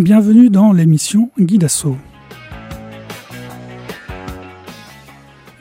Bienvenue 0.00 0.48
dans 0.48 0.72
l'émission 0.72 1.30
Guide. 1.38 1.66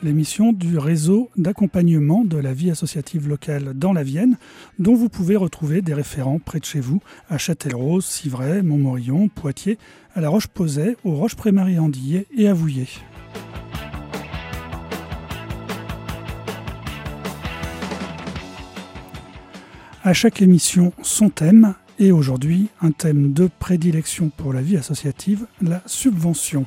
L'émission 0.02 0.54
du 0.54 0.78
réseau 0.78 1.30
d'accompagnement 1.36 2.24
de 2.24 2.38
la 2.38 2.54
vie 2.54 2.72
associative 2.72 3.28
locale 3.28 3.74
dans 3.76 3.92
la 3.92 4.04
Vienne, 4.04 4.38
dont 4.80 4.96
vous 4.96 5.10
pouvez 5.10 5.36
retrouver 5.36 5.82
des 5.82 5.94
référents 5.94 6.40
près 6.40 6.62
de 6.62 6.64
chez 6.64 6.80
vous 6.80 7.02
à 7.30 7.38
Châtellerault, 7.38 8.00
Civray, 8.00 8.64
Montmorillon, 8.64 9.28
Poitiers, 9.28 9.78
à 10.16 10.22
La 10.22 10.30
Roche-Posay, 10.30 10.96
aux 11.04 11.16
Roches-Prémarie-Andillé 11.16 12.26
et 12.38 12.48
à 12.48 12.54
Vouillé. 12.54 12.88
À 20.02 20.14
chaque 20.14 20.42
émission, 20.42 20.94
son 21.02 21.28
thème, 21.30 21.76
et 22.00 22.14
aujourd'hui, 22.14 22.70
un 22.82 22.92
thème 22.92 23.34
de 23.34 23.50
prédilection 23.60 24.30
pour 24.30 24.54
la 24.54 24.62
vie 24.62 24.78
associative, 24.78 25.46
la 25.62 25.84
subvention. 25.86 26.66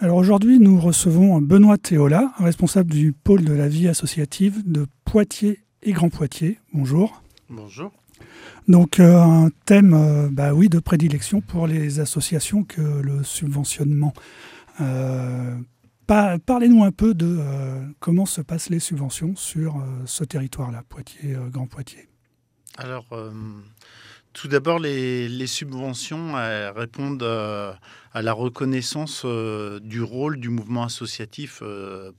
Alors 0.00 0.16
aujourd'hui, 0.16 0.60
nous 0.60 0.78
recevons 0.78 1.40
Benoît 1.40 1.78
Théola, 1.78 2.32
responsable 2.38 2.90
du 2.90 3.12
pôle 3.12 3.42
de 3.42 3.54
la 3.54 3.68
vie 3.68 3.88
associative 3.88 4.62
de 4.70 4.86
Poitiers 5.04 5.64
et 5.82 5.92
Grand 5.92 6.10
Poitiers. 6.10 6.58
Bonjour. 6.72 7.22
Bonjour. 7.48 7.90
Donc 8.68 9.00
euh, 9.00 9.18
un 9.18 9.48
thème 9.64 9.94
euh, 9.94 10.28
bah 10.30 10.52
oui, 10.52 10.68
de 10.68 10.78
prédilection 10.78 11.40
pour 11.40 11.66
les 11.66 12.00
associations 12.00 12.64
que 12.64 12.82
le 12.82 13.24
subventionnement 13.24 14.12
euh, 14.80 15.56
Parlez-nous 16.08 16.84
un 16.84 16.90
peu 16.90 17.12
de 17.12 17.36
euh, 17.38 17.84
comment 18.00 18.24
se 18.24 18.40
passent 18.40 18.70
les 18.70 18.78
subventions 18.78 19.36
sur 19.36 19.76
euh, 19.76 19.82
ce 20.06 20.24
territoire-là, 20.24 20.82
Poitiers-Grand 20.88 21.64
euh, 21.64 21.66
Poitiers. 21.66 22.08
Alors, 22.78 23.04
tout 24.32 24.48
d'abord, 24.48 24.78
les, 24.78 25.46
subventions 25.46 26.34
répondent 26.74 27.24
à 27.24 28.22
la 28.22 28.32
reconnaissance 28.32 29.26
du 29.26 30.00
rôle 30.00 30.38
du 30.38 30.48
mouvement 30.48 30.84
associatif 30.84 31.60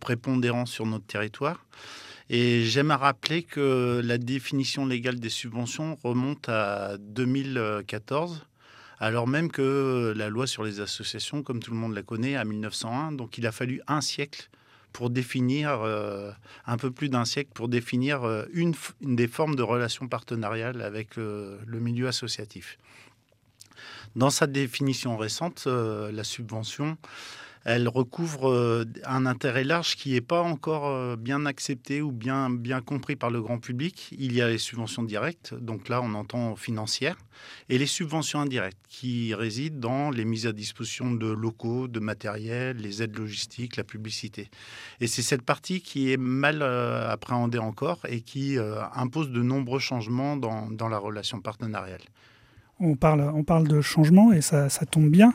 prépondérant 0.02 0.66
sur 0.66 0.86
notre 0.86 1.06
territoire. 1.06 1.66
Et 2.30 2.66
j'aime 2.66 2.92
à 2.92 2.98
rappeler 2.98 3.44
que 3.44 4.02
la 4.04 4.18
définition 4.18 4.86
légale 4.86 5.22
des 5.22 5.30
subventions 5.30 5.98
remonte 6.04 6.50
à 6.50 6.98
2014 7.00 8.49
alors 9.00 9.28
même 9.28 9.50
que 9.50 10.14
la 10.16 10.30
loi 10.30 10.46
sur 10.46 10.64
les 10.64 10.82
associations, 10.82 11.42
comme 11.42 11.62
tout 11.62 11.72
le 11.72 11.78
monde 11.78 11.94
la 11.94 12.04
connaît, 12.04 12.36
à 12.36 12.44
1901. 12.44 13.14
Donc 13.14 13.38
il 13.38 13.48
a 13.48 13.52
fallu 13.52 13.82
un 13.88 14.02
siècle 14.02 14.50
pour 14.92 15.10
définir, 15.10 15.82
euh, 15.82 16.32
un 16.66 16.78
peu 16.78 16.92
plus 16.92 17.10
d'un 17.10 17.26
siècle, 17.26 17.52
pour 17.54 17.70
définir 17.70 18.24
euh, 18.24 18.46
une, 18.54 18.74
des 19.02 19.28
formes 19.28 19.56
de 19.56 19.64
relations 19.64 20.08
partenariales 20.08 20.82
avec 20.82 21.18
euh, 21.18 21.58
le 21.66 21.80
milieu 21.80 22.08
associatif. 22.08 22.78
Dans 24.16 24.32
sa 24.32 24.48
définition 24.48 25.16
récente, 25.16 25.68
la 25.68 26.24
subvention 26.24 26.98
elle 27.66 27.88
recouvre 27.88 28.50
euh, 28.50 28.86
un 29.06 29.26
intérêt 29.26 29.64
large 29.64 29.96
qui 29.96 30.14
n'est 30.14 30.22
pas 30.22 30.42
encore 30.42 30.88
euh, 30.88 31.16
bien 31.16 31.46
accepté 31.46 32.02
ou 32.02 32.12
bien, 32.12 32.50
bien 32.50 32.82
compris 32.82 33.16
par 33.16 33.30
le 33.30 33.42
grand 33.42 33.60
public. 33.60 34.10
Il 34.18 34.34
y 34.34 34.42
a 34.42 34.48
les 34.48 34.58
subventions 34.58 35.04
directes, 35.04 35.54
donc 35.54 35.90
là 35.90 36.02
on 36.02 36.14
entend 36.14 36.56
financières, 36.56 37.18
et 37.68 37.78
les 37.78 37.86
subventions 37.86 38.40
indirectes 38.40 38.80
qui 38.88 39.34
résident 39.34 39.80
dans 39.80 40.10
les 40.10 40.26
mises 40.26 40.48
à 40.48 40.54
disposition 40.54 41.12
de 41.12 41.28
locaux, 41.28 41.88
de 41.88 42.00
matériel, 42.00 42.78
les 42.78 43.04
aides 43.04 43.18
logistiques, 43.18 43.76
la 43.76 43.84
publicité. 43.84 44.50
Et 45.00 45.08
c'est 45.08 45.22
cette 45.22 45.44
partie 45.44 45.82
qui 45.82 46.12
est 46.12 46.18
mal 46.18 46.62
euh, 46.62 47.10
appréhendée 47.10 47.60
encore 47.60 48.00
et 48.08 48.22
qui 48.22 48.58
impose 48.94 49.32
de 49.32 49.42
nombreux 49.42 49.80
changements 49.80 50.38
dans, 50.38 50.70
dans 50.70 50.90
la 50.90 50.98
relation 50.98 51.42
partenariale 51.42 52.02
on 52.80 52.96
parle, 52.96 53.30
on 53.34 53.44
parle 53.44 53.68
de 53.68 53.82
changement 53.82 54.32
et 54.32 54.42
ça, 54.42 54.70
tombe 54.90 55.10
bien. 55.10 55.34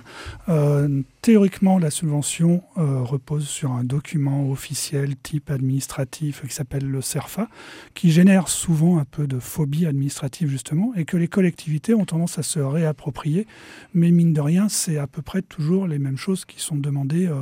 Euh, 0.49 1.03
théoriquement, 1.23 1.79
la 1.79 1.91
subvention 1.91 2.63
euh, 2.79 3.03
repose 3.03 3.47
sur 3.47 3.73
un 3.73 3.85
document 3.85 4.51
officiel 4.51 5.17
type 5.17 5.51
administratif 5.51 6.43
qui 6.47 6.55
s'appelle 6.55 6.87
le 6.87 7.01
CERFA, 7.01 7.49
qui 7.95 8.11
génère 8.11 8.49
souvent 8.49 8.99
un 8.99 9.05
peu 9.05 9.27
de 9.27 9.39
phobie 9.39 9.87
administrative 9.87 10.49
justement 10.49 10.93
et 10.95 11.05
que 11.05 11.17
les 11.17 11.29
collectivités 11.29 11.95
ont 11.95 12.05
tendance 12.05 12.39
à 12.39 12.43
se 12.43 12.61
réapproprier. 12.61 13.47
Mais 13.93 14.11
mine 14.11 14.33
de 14.33 14.41
rien, 14.41 14.69
c'est 14.69 14.99
à 14.99 15.07
peu 15.07 15.23
près 15.23 15.43
toujours 15.43 15.87
les 15.87 15.99
mêmes 15.99 16.19
choses 16.19 16.45
qui 16.45 16.61
sont 16.61 16.77
demandées 16.77 17.27
euh, 17.27 17.35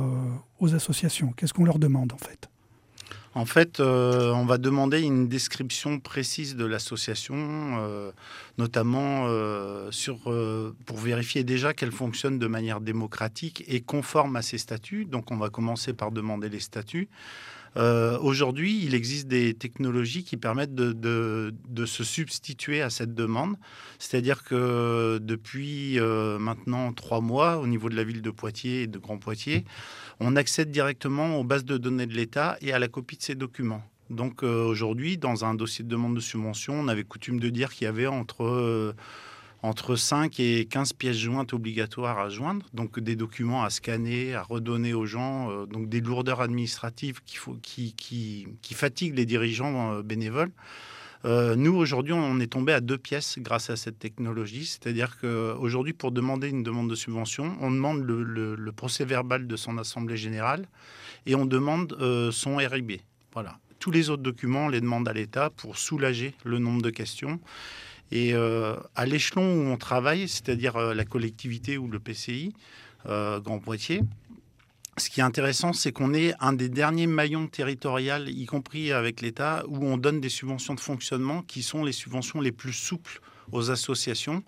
aux 0.59 0.75
associations. 0.75 1.33
Qu'est-ce 1.35 1.53
qu'on 1.53 1.65
leur 1.65 1.79
demande 1.79 2.13
en 2.13 2.17
fait? 2.17 2.52
En 3.35 3.45
fait, 3.45 3.79
euh, 3.79 4.31
on 4.31 4.45
va 4.45 4.59
demander 4.59 5.01
une 5.01 5.27
description 5.27 5.99
précise 5.99 6.55
de 6.55 6.65
l'association, 6.65 7.35
euh, 7.37 8.11
notamment 8.59 9.25
euh, 9.27 9.89
pour 10.85 10.97
vérifier 10.97 11.43
déjà 11.43 11.73
qu'elle 11.73 11.91
fonctionne 11.91 12.37
de 12.37 12.47
manière 12.47 12.79
démocratique 12.79 13.63
et 13.67 13.81
conforme 13.81 14.35
à 14.35 14.43
ses 14.43 14.59
statuts. 14.59 15.05
Donc, 15.05 15.31
on 15.31 15.37
va 15.37 15.49
commencer 15.49 15.93
par 15.93 16.11
demander 16.11 16.47
les 16.47 16.59
statuts. 16.59 17.09
Aujourd'hui, 17.75 18.83
il 18.83 18.93
existe 18.93 19.27
des 19.27 19.53
technologies 19.53 20.23
qui 20.23 20.37
permettent 20.37 20.75
de, 20.75 21.85
se 21.85 22.03
substituer 22.03 22.81
à 22.81 22.89
cette 22.89 23.13
demande. 23.15 23.55
C'est-à-dire 23.99 24.43
que 24.43 25.19
depuis 25.21 25.99
maintenant 26.39 26.93
trois 26.93 27.21
mois, 27.21 27.57
au 27.57 27.67
niveau 27.67 27.89
de 27.89 27.95
la 27.95 28.03
ville 28.03 28.21
de 28.21 28.31
Poitiers 28.31 28.83
et 28.83 28.87
de 28.87 28.97
Grand 28.99 29.17
Poitiers, 29.17 29.65
on 30.19 30.35
accède 30.35 30.71
directement 30.71 31.39
aux 31.39 31.43
bases 31.43 31.65
de 31.65 31.77
données 31.77 32.05
de 32.05 32.13
l'État 32.13 32.57
et 32.61 32.73
à 32.73 32.79
la 32.79 32.87
copie 32.87 33.17
de 33.17 33.23
ces 33.23 33.35
documents. 33.35 33.83
Donc 34.09 34.43
euh, 34.43 34.63
aujourd'hui, 34.63 35.17
dans 35.17 35.45
un 35.45 35.55
dossier 35.55 35.83
de 35.83 35.89
demande 35.89 36.15
de 36.15 36.19
subvention, 36.19 36.73
on 36.75 36.87
avait 36.87 37.03
coutume 37.03 37.39
de 37.39 37.49
dire 37.49 37.73
qu'il 37.73 37.85
y 37.85 37.87
avait 37.87 38.07
entre, 38.07 38.43
euh, 38.43 38.93
entre 39.63 39.95
5 39.95 40.39
et 40.39 40.65
15 40.65 40.93
pièces 40.93 41.17
jointes 41.17 41.53
obligatoires 41.53 42.19
à 42.19 42.29
joindre, 42.29 42.65
donc 42.73 42.99
des 42.99 43.15
documents 43.15 43.63
à 43.63 43.69
scanner, 43.69 44.35
à 44.35 44.43
redonner 44.43 44.93
aux 44.93 45.05
gens, 45.05 45.49
euh, 45.49 45.65
donc 45.65 45.89
des 45.89 46.01
lourdeurs 46.01 46.41
administratives 46.41 47.21
qui, 47.25 48.45
fatiguent 48.75 49.15
les 49.15 49.25
dirigeants 49.25 50.01
bénévoles. 50.01 50.51
Euh, 51.25 51.55
nous, 51.55 51.73
aujourd'hui, 51.73 52.13
on 52.13 52.39
est 52.39 52.51
tombé 52.51 52.73
à 52.73 52.81
deux 52.81 52.97
pièces 52.97 53.39
grâce 53.39 53.69
à 53.69 53.77
cette 53.77 53.97
technologie. 53.97 54.65
C'est-à-dire 54.65 55.17
qu'aujourd'hui, 55.19 55.93
pour 55.93 56.11
demander 56.11 56.49
une 56.49 56.63
demande 56.63 56.89
de 56.89 56.95
subvention, 56.95 57.55
on 57.61 57.71
demande 57.71 58.01
le, 58.01 58.71
procès 58.75 59.05
verbal 59.05 59.47
de 59.47 59.55
son 59.55 59.77
assemblée 59.77 60.17
générale 60.17 60.67
et 61.25 61.35
on 61.35 61.45
demande 61.45 61.95
euh, 62.01 62.31
son 62.31 62.57
RIB. 62.57 62.99
Voilà. 63.31 63.57
Tous 63.79 63.91
les 63.91 64.09
autres 64.09 64.23
documents, 64.23 64.65
on 64.65 64.69
les 64.69 64.81
demande 64.81 65.07
à 65.07 65.13
l'État 65.13 65.49
pour 65.49 65.77
soulager 65.77 66.33
le 66.43 66.59
nombre 66.59 66.81
de 66.81 66.89
questions. 66.89 67.39
Et 68.15 68.33
euh, 68.33 68.75
à 68.95 69.07
l'échelon 69.07 69.43
où 69.43 69.67
on 69.67 69.77
travaille, 69.77 70.27
c'est-à-dire 70.27 70.77
la 70.77 71.03
collectivité 71.03 71.79
ou 71.79 71.87
le 71.87 71.99
PCI, 71.99 72.53
Grand 73.05 73.59
Poitiers, 73.59 74.01
ce 74.97 75.09
qui 75.09 75.19
est 75.21 75.23
intéressant, 75.23 75.73
c'est 75.73 75.91
qu'on 75.91 76.13
est 76.13 76.35
un 76.39 76.53
des 76.53 76.69
derniers 76.69 77.07
maillons 77.07 77.47
territoriaux, 77.47 78.25
y 78.27 78.45
compris 78.45 78.91
avec 78.91 79.21
l'État, 79.21 79.63
où 79.67 79.83
on 79.83 79.97
donne 79.97 80.21
des 80.21 80.29
subventions 80.29 80.75
de 80.75 80.79
fonctionnement 80.79 81.41
qui 81.41 81.63
sont 81.63 81.83
les 81.83 81.91
subventions 81.91 82.39
les 82.39 82.51
plus 82.51 82.73
souples 82.73 83.19
aux 83.51 83.71
associations. 83.71 84.43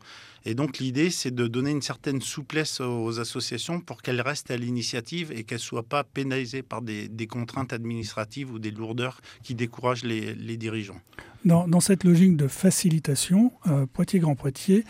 Et 0.48 0.54
donc 0.54 0.78
l'idée, 0.78 1.10
c'est 1.10 1.34
de 1.34 1.48
donner 1.48 1.72
une 1.72 1.82
certaine 1.82 2.22
souplesse 2.22 2.80
aux 2.80 3.20
associations 3.20 3.80
pour 3.80 4.04
qu'elles 4.04 4.22
restent 4.22 4.52
à 4.52 4.58
l'initiative 4.58 5.32
et 5.32 5.44
qu'elles 5.44 5.58
ne 5.58 5.64
soient 5.64 5.84
pas 5.84 6.04
pénalisées 6.04 6.62
par 6.62 6.84
des, 6.84 7.10
contraintes 7.28 7.74
administratives 7.74 8.52
ou 8.52 8.60
des 8.60 8.70
lourdeurs 8.70 9.22
qui 9.42 9.56
découragent 9.56 10.04
les, 10.04 10.58
dirigeants. 10.58 11.02
Dans, 11.46 11.80
cette 11.80 12.04
logique 12.04 12.38
de 12.38 12.48
facilitation, 12.48 13.52
euh, 13.68 13.86
Poitiers-Grand 13.86 14.36
Poitiers, 14.36 14.84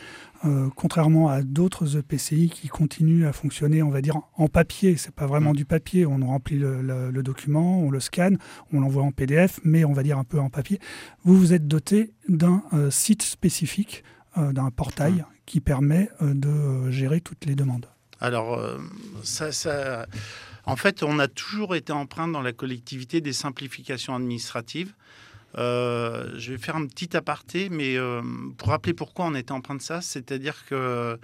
euh, 0.45 0.69
contrairement 0.75 1.29
à 1.29 1.41
d'autres 1.41 1.97
EPCI 1.97 2.49
qui 2.49 2.67
continuent 2.67 3.25
à 3.25 3.33
fonctionner, 3.33 3.81
on 3.81 3.89
va 3.89 4.01
dire, 4.01 4.19
en 4.37 4.47
papier, 4.47 4.95
c'est 4.95 5.13
pas 5.13 5.25
vraiment 5.25 5.51
mm. 5.51 5.55
du 5.55 5.65
papier, 5.65 6.05
on 6.05 6.17
remplit 6.25 6.57
le, 6.59 7.23
document, 7.23 7.81
on 7.81 7.89
le 7.89 7.99
scanne, 7.99 8.37
on 8.71 8.81
l'envoie 8.81 9.03
en 9.03 9.11
PDF, 9.11 9.59
mais 9.63 9.85
on 9.85 9.93
va 9.93 10.03
dire 10.03 10.17
un 10.17 10.23
peu 10.23 10.39
en 10.39 10.49
papier, 10.49 10.79
vous 11.23 11.35
vous 11.35 11.53
êtes 11.53 11.67
doté 11.67 12.11
d'un 12.27 12.63
euh, 12.73 12.89
site 12.91 13.23
spécifique, 13.23 14.03
d'un 14.35 14.69
portail 14.69 15.13
mm 15.13 15.25
qui 15.45 15.61
permet 15.61 16.09
euh, 16.21 16.33
de 16.33 16.49
euh, 16.49 16.91
gérer 16.91 17.21
toutes 17.21 17.45
les 17.45 17.55
demandes 17.55 17.87
Alors, 18.19 18.55
euh, 18.55 18.77
ça, 19.23 19.51
ça, 19.51 20.07
en 20.65 20.75
fait, 20.75 21.03
on 21.03 21.19
a 21.19 21.27
toujours 21.27 21.75
été 21.75 21.93
empreint 21.93 22.27
dans 22.27 22.41
la 22.41 22.53
collectivité 22.53 23.21
des 23.21 23.33
simplifications 23.33 24.15
administratives. 24.15 24.93
je 25.55 26.51
vais 26.51 26.57
faire 26.57 26.75
un 26.75 26.87
petit 26.87 27.15
aparté, 27.15 27.69
mais 27.69 27.97
pour 28.57 28.69
rappeler 28.69 28.93
pourquoi 28.93 29.25
on 29.25 29.35
était 29.35 29.51
empreint 29.51 29.75
de 29.75 29.81
ça, 29.81 30.01
c'est-à-dire 30.01 30.65
que 30.65 31.17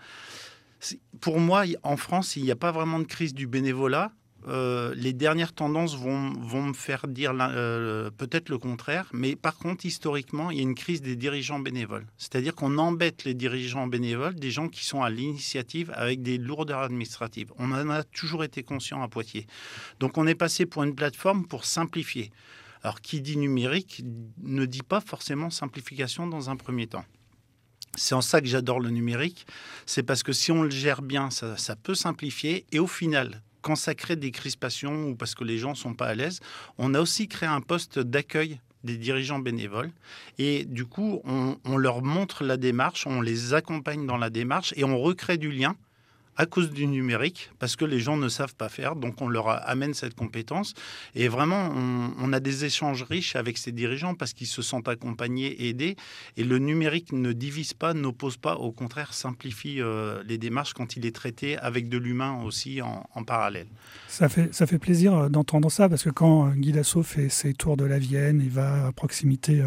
pour 1.20 1.40
moi, 1.40 1.64
en 1.84 1.98
France, 1.98 2.36
il 2.36 2.44
n'y 2.44 2.52
a 2.52 2.56
pas 2.56 2.72
vraiment 2.72 3.00
de 3.00 3.04
crise 3.04 3.34
du 3.34 3.46
bénévolat. 3.46 4.12
Euh, 4.48 4.94
les 4.96 5.14
dernières 5.14 5.54
tendances 5.54 5.96
vont, 5.96 6.64
me 6.64 6.74
faire 6.74 7.08
dire 7.08 7.34
euh, 7.40 8.10
peut-être 8.12 8.50
le 8.50 8.58
contraire, 8.58 9.08
mais 9.14 9.36
par 9.36 9.58
contre, 9.58 9.86
historiquement, 9.86 10.52
il 10.52 10.58
y 10.58 10.60
a 10.60 10.64
une 10.64 10.76
crise 10.76 11.02
des 11.02 11.16
dirigeants 11.16 11.60
bénévoles. 11.60 12.06
C'est-à-dire 12.18 12.56
qu'on 12.56 12.78
embête 12.78 13.24
les 13.24 13.34
dirigeants 13.34 13.88
bénévoles, 13.88 14.36
des 14.36 14.52
gens 14.52 14.68
qui 14.68 14.84
sont 14.86 15.04
à 15.04 15.10
l'initiative 15.10 15.92
avec 15.96 16.22
des 16.22 16.38
lourdeurs 16.38 16.80
administratives. 16.80 17.52
On 17.58 17.72
en 17.72 17.90
a 17.90 18.04
toujours 18.04 18.44
été 18.44 18.64
conscient 18.64 19.02
à 19.02 19.08
Poitiers. 19.08 19.46
Donc 20.00 20.18
on 20.18 20.26
est 20.26 20.36
passé 20.36 20.66
pour 20.66 20.84
une 20.84 20.96
plateforme 20.96 21.46
pour 21.46 21.66
simplifier. 21.66 22.32
Alors, 22.84 23.02
qui 23.02 23.22
dit 23.22 23.38
numérique 23.38 24.04
ne 24.42 24.66
dit 24.66 24.82
pas 24.82 25.02
forcément 25.02 25.52
simplification 25.52 26.26
dans 26.26 26.50
un 26.50 26.56
premier 26.56 26.88
temps. 26.88 27.06
C'est 27.96 28.16
en 28.16 28.22
ça 28.22 28.42
que 28.42 28.48
j'adore 28.48 28.80
le 28.80 28.90
numérique, 28.90 29.46
c'est 29.86 30.02
parce 30.02 30.24
que 30.24 30.32
si 30.32 30.52
on 30.52 30.64
le 30.64 30.70
gère 30.70 31.02
bien, 31.02 31.30
ça, 31.30 31.58
ça, 31.58 31.76
peut 31.76 31.94
simplifier, 31.94 32.66
et 32.72 32.80
au 32.80 32.88
final, 32.88 33.42
quand 33.62 33.76
ça 33.76 33.96
crée 33.96 34.16
des 34.16 34.32
crispations 34.32 35.10
ou 35.10 35.16
parce 35.16 35.36
que 35.36 35.44
les 35.44 35.58
gens 35.58 35.72
ne 35.72 35.76
sont 35.76 35.94
pas 35.94 36.08
à 36.08 36.16
l'aise, 36.16 36.40
on 36.78 36.94
a 36.94 37.02
aussi 37.02 37.28
créé 37.28 37.50
un 37.50 37.62
poste 37.62 38.00
d'accueil 38.00 38.60
des 38.84 38.98
dirigeants 38.98 39.40
bénévoles. 39.40 39.92
Et 40.38 40.66
du 40.66 40.86
coup, 40.86 41.22
on, 41.24 41.58
on, 41.66 41.78
leur 41.78 42.02
montre 42.02 42.44
la 42.44 42.58
démarche, 42.58 43.06
on 43.06 43.22
les 43.22 43.54
accompagne 43.54 44.06
dans 44.08 44.18
la 44.18 44.30
démarche 44.30 44.74
et 44.76 44.84
on 44.84 45.00
recrée 45.00 45.38
du 45.38 45.52
lien 45.52 45.76
à 46.42 46.48
cause 46.48 46.72
du 46.72 46.88
numérique, 46.88 47.52
parce 47.60 47.76
que 47.76 47.86
les 47.86 48.00
gens 48.00 48.18
ne 48.18 48.28
savent 48.28 48.56
pas 48.56 48.68
faire, 48.68 48.96
donc 48.96 49.22
on 49.22 49.30
leur 49.30 49.48
amène 49.70 49.94
cette 49.94 50.16
compétence. 50.16 50.74
Et 51.14 51.28
vraiment, 51.28 51.72
on, 52.18 52.34
a 52.34 52.40
des 52.40 52.66
échanges 52.66 53.04
riches 53.04 53.36
avec 53.36 53.60
ces 53.60 53.72
dirigeants 53.72 54.16
parce 54.16 54.34
qu'ils 54.34 54.48
se 54.48 54.64
sentent 54.64 54.88
accompagnés, 54.88 55.68
aidés. 55.68 55.96
Et 56.38 56.44
le 56.44 56.58
numérique 56.58 57.14
ne 57.14 57.32
divise 57.32 57.76
pas, 57.76 57.94
n'oppose 57.94 58.38
pas, 58.38 58.56
au 58.56 58.72
contraire, 58.72 59.14
simplifie 59.14 59.82
euh, 59.82 60.24
les 60.26 60.40
démarches 60.40 60.74
quand 60.74 60.96
il 60.96 61.06
est 61.06 61.16
traité 61.16 61.60
avec 61.60 61.90
de 61.90 62.00
l'humain 62.00 62.42
aussi 62.44 62.82
en, 62.82 63.24
parallèle. 63.24 63.68
Ça 64.08 64.28
fait, 64.28 64.52
ça 64.52 64.66
fait 64.66 64.80
plaisir 64.80 65.14
euh, 65.14 65.30
d'entendre 65.30 65.70
ça, 65.70 65.90
parce 65.90 66.02
que 66.04 66.10
quand 66.10 66.48
euh, 66.48 66.54
Guy 66.56 66.72
Dassault 66.72 67.04
fait 67.04 67.30
ses 67.30 67.54
tours 67.54 67.78
de 67.78 67.86
la 67.86 68.00
Vienne, 68.00 68.42
il 68.44 68.50
va 68.50 68.88
à 68.88 68.92
proximité 68.92 69.62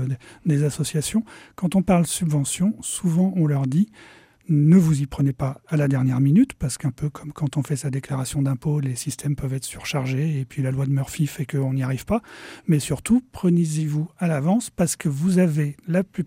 des 0.45 0.65
associations, 0.65 1.25
quand 1.55 1.77
on 1.77 1.83
parle 1.83 2.05
subvention, 2.05 2.75
souvent 2.81 3.33
on 3.37 3.47
leur 3.47 3.69
dit 3.69 3.87
ne 4.49 4.77
vous 4.77 5.01
y 5.01 5.07
prenez 5.07 5.33
pas 5.33 5.61
à 5.69 5.77
la 5.77 5.89
dernière 5.89 6.21
minute, 6.21 6.55
parce 6.55 6.79
qu'un 6.79 6.91
peu 6.91 7.09
comme 7.09 7.33
quand 7.33 7.57
on 7.57 7.63
fait 7.63 7.77
sa 7.77 7.91
déclaration 7.91 8.43
d'impôt, 8.43 8.81
les 8.81 8.97
systèmes 8.97 9.37
peuvent 9.37 9.55
être 9.55 9.65
surchargés, 9.65 10.39
et 10.39 10.45
puis 10.45 10.63
la 10.63 10.71
loi 10.71 10.87
de 10.87 10.91
Murphy 10.91 11.27
fait 11.27 11.47
qu'on 11.47 11.73
n'y 11.73 11.83
arrive 11.83 12.05
pas. 12.05 12.21
Mais 12.67 12.79
surtout, 12.79 13.23
prenez-y-vous 13.33 14.09
à 14.19 14.29
l'avance, 14.29 14.71
parce 14.71 14.97
que 14.97 15.09
vous 15.09 15.39
avez, 15.39 15.77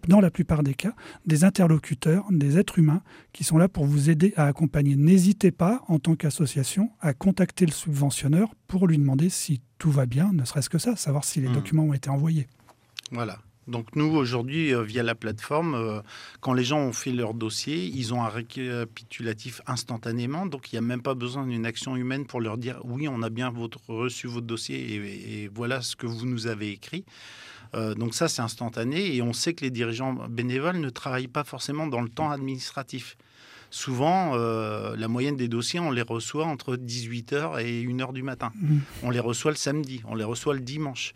dans 0.08 0.20
la 0.20 0.32
plupart 0.32 0.64
des 0.64 0.74
cas, 0.74 0.94
des 1.26 1.44
interlocuteurs, 1.44 2.26
des 2.32 2.58
êtres 2.58 2.80
humains, 2.80 3.02
qui 3.34 3.44
sont 3.44 3.58
là 3.58 3.68
pour 3.68 3.86
vous 3.86 4.10
aider 4.10 4.34
à 4.36 4.46
accompagner. 4.48 4.96
N'hésitez 4.96 5.52
pas, 5.52 5.84
en 5.88 6.00
tant 6.00 6.16
qu'association, 6.16 6.92
à 7.02 7.14
contacter 7.14 7.66
le 7.66 7.72
subventionneur 7.72 8.54
pour 8.68 8.88
lui 8.88 8.98
demander 8.98 9.30
si 9.30 9.62
tout 9.78 9.92
va 9.92 10.06
bien, 10.06 10.34
ne 10.34 10.44
serait-ce 10.44 10.70
que 10.70 10.80
ça, 10.80 10.96
savoir 10.96 11.24
si 11.24 11.40
les 11.40 11.50
mmh. 11.50 11.54
documents 11.54 11.84
ont 11.84 11.94
été 11.94 12.10
envoyés. 12.10 12.48
Voilà. 13.12 13.40
Donc 13.68 13.96
nous, 13.96 14.16
aujourd'hui, 14.16 14.74
euh, 14.74 14.84
via 14.84 15.04
la 15.04 15.16
plateforme, 15.16 15.76
euh, 15.76 16.00
quand 16.40 16.54
les 16.54 16.64
gens 16.64 16.80
ont 16.80 16.94
fait 16.94 17.12
leur 17.12 17.34
dossier, 17.34 17.86
ils 17.86 18.14
ont 18.14 18.24
un 18.24 18.30
récapitulatif 18.30 19.62
instantanément. 19.68 20.46
Donc 20.46 20.72
il 20.72 20.76
n'y 20.76 20.80
a 20.80 20.82
même 20.82 21.02
pas 21.02 21.16
besoin 21.16 21.46
d'une 21.46 21.66
action 21.66 21.96
humaine 21.96 22.26
pour 22.26 22.40
leur 22.40 22.58
dire 22.58 22.80
oui, 22.86 23.08
on 23.08 23.22
a 23.22 23.30
bien 23.30 23.50
votre, 23.50 23.80
reçu 23.88 24.28
votre 24.28 24.48
dossier 24.48 25.44
et, 25.44 25.50
voilà 25.54 25.82
ce 25.82 25.96
que 25.96 26.08
vous 26.08 26.26
nous 26.26 26.48
avez 26.48 26.72
écrit. 26.72 27.04
Euh, 27.76 27.94
donc 27.94 28.16
ça, 28.16 28.30
c'est 28.30 28.42
instantané 28.42 29.16
et 29.16 29.22
on 29.22 29.34
sait 29.34 29.54
que 29.54 29.66
les 29.66 29.72
dirigeants 29.72 30.14
bénévoles 30.30 30.80
ne 30.80 30.90
travaillent 30.90 31.28
pas 31.28 31.44
forcément 31.44 31.88
dans 31.88 32.02
le 32.02 32.10
temps 32.10 32.32
administratif. 32.32 33.18
Souvent, 33.70 34.34
la 34.38 35.08
moyenne 35.10 35.36
des 35.36 35.50
dossiers, 35.50 35.82
on 35.82 35.92
les 35.92 36.02
reçoit 36.02 36.46
entre 36.46 36.78
18h 36.78 37.62
et 37.62 37.86
1h 37.86 38.14
du 38.14 38.24
matin. 38.24 38.54
Mmh. 38.56 38.78
On 39.04 39.10
les 39.10 39.20
reçoit 39.20 39.52
le 39.52 39.58
samedi, 39.58 40.02
on 40.06 40.16
les 40.16 40.24
reçoit 40.24 40.54
le 40.54 40.62
dimanche. 40.62 41.12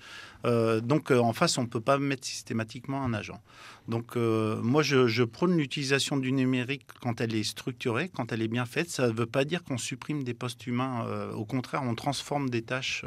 Euh, 0.45 0.81
donc 0.81 1.11
euh, 1.11 1.19
en 1.19 1.33
face, 1.33 1.57
on 1.57 1.63
ne 1.63 1.67
peut 1.67 1.81
pas 1.81 1.97
mettre 1.97 2.25
systématiquement 2.25 3.03
un 3.03 3.13
agent. 3.13 3.41
Donc 3.87 4.15
euh, 4.15 4.61
moi, 4.61 4.83
je, 4.83 5.23
prône 5.23 5.57
l'utilisation 5.57 6.17
du 6.17 6.31
numérique 6.31 6.85
quand 7.01 7.21
elle 7.21 7.35
est 7.35 7.43
structurée, 7.43 8.09
quand 8.09 8.31
elle 8.31 8.41
est 8.41 8.47
bien 8.47 8.65
faite. 8.65 8.89
Ça 8.89 9.07
ne 9.07 9.13
veut 9.13 9.25
pas 9.25 9.45
dire 9.45 9.63
qu'on 9.63 9.77
supprime 9.77 10.23
des 10.23 10.33
postes 10.33 10.65
humains. 10.67 11.05
au 11.35 11.45
contraire, 11.45 11.83
on 11.83 11.95
transforme 11.95 12.49
des 12.49 12.61
tâches 12.61 13.05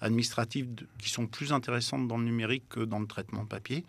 administratives 0.00 0.68
qui 0.98 1.10
sont 1.10 1.26
plus 1.26 1.52
intéressantes 1.52 2.08
dans 2.08 2.18
le 2.18 2.24
numérique 2.24 2.64
que 2.68 2.80
dans 2.80 2.98
le 2.98 3.06
traitement 3.06 3.44
papier. 3.44 3.84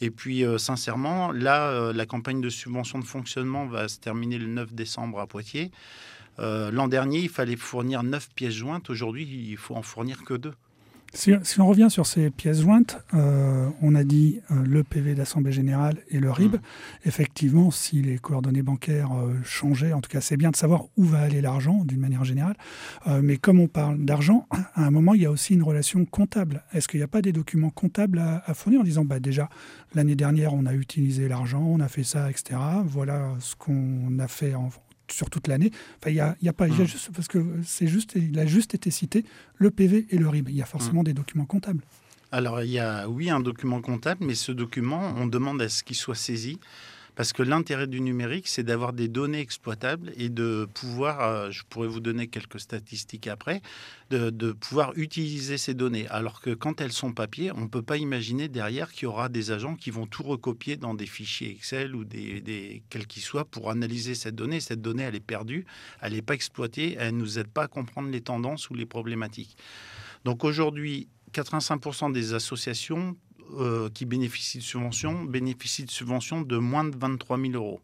Et 0.00 0.10
puis, 0.10 0.42
sincèrement, 0.58 1.32
là, 1.32 1.92
la 1.92 2.06
campagne 2.06 2.40
de 2.40 2.48
subvention 2.48 2.98
de 2.98 3.04
fonctionnement 3.04 3.66
va 3.66 3.88
se 3.88 3.98
terminer 3.98 4.38
le 4.38 4.46
9 4.46 4.74
décembre 4.74 5.20
à 5.20 5.26
Poitiers. 5.26 5.70
L'an 6.38 6.88
dernier, 6.88 7.20
il 7.20 7.28
fallait 7.28 7.56
fournir 7.56 8.02
9 8.02 8.30
pièces 8.34 8.54
jointes. 8.54 8.90
Aujourd'hui, 8.90 9.24
il 9.24 9.56
faut 9.56 9.76
en 9.76 9.82
fournir 9.82 10.24
que 10.24 10.34
2. 10.34 10.52
Si, 11.14 11.60
on 11.60 11.66
revient 11.66 11.86
sur 11.90 12.06
ces 12.06 12.28
pièces 12.30 12.60
jointes, 12.60 12.98
euh, 13.14 13.68
on 13.82 13.94
a 13.94 14.02
dit 14.02 14.40
euh, 14.50 14.64
le 14.64 14.82
PV 14.82 15.14
d'Assemblée 15.14 15.52
Générale 15.52 15.96
et 16.10 16.18
le 16.18 16.28
RIB. 16.30 16.54
Mmh. 16.54 16.60
Effectivement, 17.06 17.70
si 17.70 18.02
les 18.02 18.18
coordonnées 18.18 18.62
bancaires 18.62 19.12
euh, 19.16 19.32
changeaient, 19.44 19.92
en 19.92 20.00
tout 20.00 20.10
cas, 20.10 20.20
c'est 20.20 20.36
bien 20.36 20.50
de 20.50 20.56
savoir 20.56 20.86
où 20.96 21.04
va 21.04 21.20
aller 21.20 21.40
l'argent 21.40 21.84
d'une 21.84 22.00
manière 22.00 22.24
générale. 22.24 22.56
mais 23.22 23.36
comme 23.36 23.60
on 23.60 23.68
parle 23.68 24.04
d'argent, 24.04 24.46
à 24.74 24.84
un 24.84 24.90
moment, 24.90 25.14
il 25.14 25.22
y 25.22 25.26
a 25.26 25.30
aussi 25.30 25.54
une 25.54 25.62
relation 25.62 26.04
comptable. 26.04 26.64
Est-ce 26.72 26.88
qu'il 26.88 26.98
n'y 26.98 27.04
a 27.04 27.08
pas 27.08 27.22
des 27.22 27.32
documents 27.32 27.70
comptables 27.70 28.18
à, 28.18 28.42
à 28.44 28.54
fournir 28.54 28.80
en 28.80 28.84
disant, 28.84 29.04
bah, 29.04 29.20
déjà, 29.20 29.48
l'année 29.94 30.16
dernière, 30.16 30.52
on 30.52 30.66
a 30.66 30.74
utilisé 30.74 31.28
l'argent, 31.28 31.62
on 31.62 31.78
a 31.78 31.88
fait 31.88 32.04
ça, 32.04 32.28
etc. 32.28 32.58
Voilà 32.84 33.28
ce 33.38 33.54
qu'on 33.54 34.18
a 34.18 34.26
fait 34.26 34.56
en, 34.56 34.70
sur 35.14 35.30
toute 35.30 35.48
l'année. 35.48 35.70
Enfin, 36.00 36.10
il 36.10 36.16
y 36.16 36.20
a, 36.20 36.36
y 36.42 36.48
a, 36.48 36.52
pas, 36.52 36.66
mmh. 36.66 36.84
juste, 36.86 37.10
parce 37.14 37.28
que 37.28 37.38
c'est 37.64 37.86
juste, 37.86 38.14
il 38.16 38.38
a 38.38 38.46
juste 38.46 38.74
été 38.74 38.90
cité 38.90 39.24
le 39.56 39.70
PV 39.70 40.06
et 40.10 40.18
le 40.18 40.28
RIB. 40.28 40.48
Il 40.48 40.56
y 40.56 40.62
a 40.62 40.66
forcément 40.66 41.02
mmh. 41.02 41.04
des 41.04 41.14
documents 41.14 41.46
comptables. 41.46 41.82
Alors, 42.32 42.62
il 42.62 42.70
y 42.70 42.80
a, 42.80 43.08
oui, 43.08 43.30
un 43.30 43.40
document 43.40 43.80
comptable, 43.80 44.24
mais 44.24 44.34
ce 44.34 44.50
document, 44.50 45.14
on 45.16 45.26
demande 45.26 45.62
à 45.62 45.68
ce 45.68 45.84
qu'il 45.84 45.96
soit 45.96 46.16
saisi 46.16 46.58
parce 47.16 47.32
que 47.32 47.42
l'intérêt 47.42 47.86
du 47.86 48.00
numérique, 48.00 48.48
c'est 48.48 48.62
d'avoir 48.62 48.92
des 48.92 49.08
données 49.08 49.40
exploitables 49.40 50.12
et 50.16 50.28
de 50.28 50.66
pouvoir, 50.74 51.20
euh, 51.20 51.50
je 51.50 51.62
pourrais 51.68 51.88
vous 51.88 52.00
donner 52.00 52.28
quelques 52.28 52.60
statistiques 52.60 53.28
après, 53.28 53.62
de, 54.10 54.52
pouvoir 54.52 54.92
utiliser 54.96 55.58
ces 55.58 55.74
données. 55.74 56.06
Alors 56.08 56.40
que 56.40 56.50
quand 56.50 56.80
elles 56.80 56.92
sont 56.92 57.12
papier, 57.12 57.50
on 57.52 57.62
ne 57.62 57.66
peut 57.66 57.82
pas 57.82 57.96
imaginer 57.96 58.48
derrière 58.48 58.92
qu'il 58.92 59.04
y 59.04 59.06
aura 59.06 59.28
des 59.28 59.50
agents 59.50 59.74
qui 59.74 59.90
vont 59.90 60.06
tout 60.06 60.22
recopier 60.22 60.76
dans 60.76 60.94
des 60.94 61.06
fichiers 61.06 61.50
Excel 61.50 61.94
ou 61.96 62.04
des, 62.04 62.40
des 62.40 62.82
quels 62.90 63.06
qu'ils 63.06 63.22
soient 63.22 63.44
pour 63.44 63.70
analyser 63.70 64.14
cette 64.14 64.36
donnée. 64.36 64.60
Cette 64.60 64.80
donnée, 64.80 65.02
elle 65.02 65.16
est 65.16 65.20
perdue, 65.20 65.66
elle 66.00 66.12
n'est 66.12 66.22
pas 66.22 66.34
exploitée, 66.34 66.96
elle 66.98 67.14
ne 67.14 67.20
nous 67.20 67.38
aide 67.38 67.48
pas 67.48 67.64
à 67.64 67.68
comprendre 67.68 68.10
les 68.10 68.20
tendances 68.20 68.70
ou 68.70 68.74
les 68.74 68.86
problématiques. 68.86 69.56
Donc 70.24 70.44
aujourd'hui, 70.44 71.08
85% 71.32 72.12
des 72.12 72.32
associations 72.32 73.16
euh, 73.58 73.88
qui 73.90 74.04
bénéficient 74.04 74.58
de 74.58 74.62
subventions 74.62 75.24
bénéficient 75.24 75.84
de 75.84 75.90
subventions 75.90 76.42
de 76.42 76.56
moins 76.56 76.84
de 76.84 76.96
23 76.96 77.38
000 77.38 77.52
euros. 77.52 77.80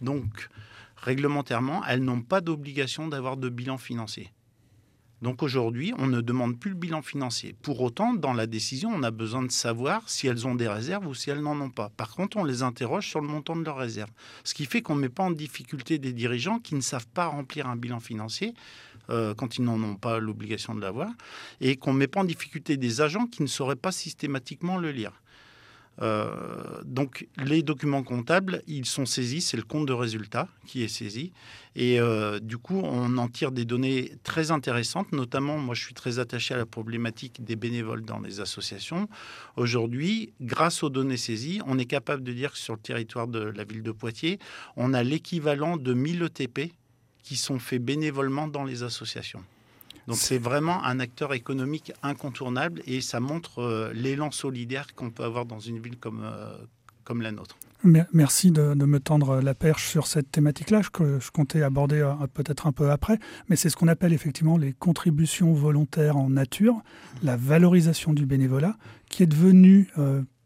Donc, 0.00 0.48
réglementairement, 0.96 1.84
elles 1.86 2.02
n'ont 2.02 2.22
pas 2.22 2.40
d'obligation 2.40 3.08
d'avoir 3.08 3.36
de 3.36 3.48
bilan 3.48 3.78
financier. 3.78 4.30
Donc 5.24 5.42
aujourd'hui, 5.42 5.94
on 5.96 6.06
ne 6.06 6.20
demande 6.20 6.60
plus 6.60 6.68
le 6.68 6.76
bilan 6.76 7.00
financier. 7.00 7.56
Pour 7.62 7.80
autant, 7.80 8.12
dans 8.12 8.34
la 8.34 8.46
décision, 8.46 8.90
on 8.94 9.02
a 9.02 9.10
besoin 9.10 9.42
de 9.42 9.50
savoir 9.50 10.06
si 10.06 10.26
elles 10.26 10.46
ont 10.46 10.54
des 10.54 10.68
réserves 10.68 11.06
ou 11.06 11.14
si 11.14 11.30
elles 11.30 11.40
n'en 11.40 11.58
ont 11.62 11.70
pas. 11.70 11.88
Par 11.88 12.14
contre, 12.14 12.36
on 12.36 12.44
les 12.44 12.62
interroge 12.62 13.08
sur 13.08 13.22
le 13.22 13.26
montant 13.26 13.56
de 13.56 13.64
leurs 13.64 13.78
réserves. 13.78 14.10
Ce 14.44 14.52
qui 14.52 14.66
fait 14.66 14.82
qu'on 14.82 14.96
ne 14.96 15.00
met 15.00 15.08
pas 15.08 15.22
en 15.22 15.30
difficulté 15.30 15.98
des 15.98 16.12
dirigeants 16.12 16.58
qui 16.58 16.74
ne 16.74 16.82
savent 16.82 17.06
pas 17.06 17.24
remplir 17.24 17.66
un 17.66 17.76
bilan 17.76 18.00
financier 18.00 18.52
euh, 19.08 19.34
quand 19.34 19.56
ils 19.56 19.64
n'en 19.64 19.82
ont 19.82 19.96
pas 19.96 20.18
l'obligation 20.18 20.74
de 20.74 20.82
l'avoir, 20.82 21.10
et 21.62 21.76
qu'on 21.76 21.94
ne 21.94 22.00
met 22.00 22.06
pas 22.06 22.20
en 22.20 22.24
difficulté 22.24 22.76
des 22.76 23.00
agents 23.00 23.26
qui 23.26 23.42
ne 23.42 23.48
sauraient 23.48 23.76
pas 23.76 23.92
systématiquement 23.92 24.76
le 24.76 24.90
lire. 24.90 25.12
Euh, 26.02 26.82
donc 26.84 27.28
les 27.36 27.62
documents 27.62 28.02
comptables, 28.02 28.62
ils 28.66 28.86
sont 28.86 29.06
saisis, 29.06 29.40
c'est 29.40 29.56
le 29.56 29.62
compte 29.62 29.86
de 29.86 29.92
résultat 29.92 30.48
qui 30.66 30.82
est 30.82 30.88
saisi. 30.88 31.32
Et 31.76 32.00
euh, 32.00 32.38
du 32.40 32.58
coup, 32.58 32.80
on 32.82 33.16
en 33.18 33.28
tire 33.28 33.52
des 33.52 33.64
données 33.64 34.12
très 34.22 34.50
intéressantes, 34.50 35.12
notamment, 35.12 35.58
moi 35.58 35.74
je 35.74 35.84
suis 35.84 35.94
très 35.94 36.18
attaché 36.18 36.54
à 36.54 36.56
la 36.56 36.66
problématique 36.66 37.44
des 37.44 37.56
bénévoles 37.56 38.04
dans 38.04 38.20
les 38.20 38.40
associations. 38.40 39.08
Aujourd'hui, 39.56 40.32
grâce 40.40 40.82
aux 40.82 40.90
données 40.90 41.16
saisies, 41.16 41.60
on 41.66 41.78
est 41.78 41.86
capable 41.86 42.22
de 42.22 42.32
dire 42.32 42.52
que 42.52 42.58
sur 42.58 42.74
le 42.74 42.80
territoire 42.80 43.28
de 43.28 43.40
la 43.40 43.64
ville 43.64 43.82
de 43.82 43.92
Poitiers, 43.92 44.38
on 44.76 44.94
a 44.94 45.02
l'équivalent 45.02 45.76
de 45.76 45.94
1000 45.94 46.22
ETP 46.22 46.72
qui 47.22 47.36
sont 47.36 47.58
faits 47.58 47.82
bénévolement 47.82 48.48
dans 48.48 48.64
les 48.64 48.82
associations. 48.82 49.42
Donc 50.06 50.16
c'est 50.16 50.38
vraiment 50.38 50.84
un 50.84 51.00
acteur 51.00 51.32
économique 51.34 51.92
incontournable 52.02 52.82
et 52.86 53.00
ça 53.00 53.20
montre 53.20 53.60
euh, 53.60 53.92
l'élan 53.94 54.30
solidaire 54.30 54.94
qu'on 54.94 55.10
peut 55.10 55.24
avoir 55.24 55.46
dans 55.46 55.60
une 55.60 55.78
ville 55.78 55.96
comme, 55.98 56.22
euh, 56.24 56.56
comme 57.04 57.22
la 57.22 57.32
nôtre. 57.32 57.56
Merci 58.14 58.50
de, 58.50 58.72
me 58.74 58.98
tendre 58.98 59.42
la 59.42 59.52
perche 59.52 59.88
sur 59.90 60.06
cette 60.06 60.32
thématique-là, 60.32 60.80
que 60.90 61.20
je 61.20 61.30
comptais 61.30 61.62
aborder 61.62 62.00
euh, 62.00 62.14
peut-être 62.32 62.66
un 62.66 62.72
peu 62.72 62.90
après, 62.90 63.18
mais 63.48 63.56
c'est 63.56 63.68
ce 63.68 63.76
qu'on 63.76 63.88
appelle 63.88 64.14
effectivement 64.14 64.56
les 64.56 64.72
contributions 64.72 65.52
volontaires 65.52 66.16
en 66.16 66.30
nature, 66.30 66.80
la 67.22 67.36
valorisation 67.36 68.14
du 68.14 68.24
bénévolat, 68.24 68.76
qui 69.10 69.22
est 69.22 69.26
devenue 69.26 69.90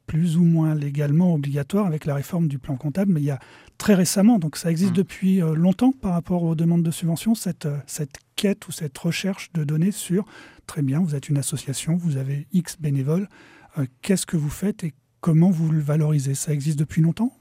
plus 0.09 0.39
ou 0.39 0.43
moins 0.43 0.75
légalement 0.75 1.35
obligatoire 1.35 1.87
avec 1.87 2.07
la 2.07 2.15
réforme 2.15 2.49
du 2.49 2.59
plan 2.59 2.77
comptable, 2.77 3.13
mais 3.13 3.21
il 3.21 3.27
y 3.27 3.31
a 3.31 3.39
très 3.77 3.95
récemment, 3.95 4.39
donc 4.39 4.57
ça 4.57 4.71
existe 4.71 4.93
mmh. 4.93 4.97
depuis 4.97 5.43
euh, 5.43 5.55
longtemps 5.55 5.93
par 5.93 6.13
rapport 6.13 6.43
aux 6.43 6.55
demandes 6.57 6.83
de 6.83 6.91
subvention, 6.91 7.37
cette, 7.37 7.67
euh, 7.67 7.77
cette 7.87 8.17
quête 8.35 8.67
ou 8.67 8.73
cette 8.73 8.97
recherche 8.97 9.53
de 9.53 9.65
données 9.65 9.93
sur, 9.93 10.25
très 10.67 10.83
bien, 10.83 11.01
vous 11.01 11.15
êtes 11.15 11.29
une 11.29 11.37
association, 11.37 11.95
vous 11.97 12.17
avez 12.17 12.49
X 12.53 12.79
bénévoles, 12.81 13.29
euh, 13.77 13.85
qu'est-ce 14.01 14.25
que 14.25 14.39
vous 14.39 14.49
faites 14.49 14.83
et 14.83 14.95
comment 15.21 15.51
vous 15.51 15.71
le 15.71 15.81
valorisez? 15.81 16.35
Ça 16.35 16.55
existe 16.55 16.79
depuis 16.79 17.03
longtemps? 17.03 17.33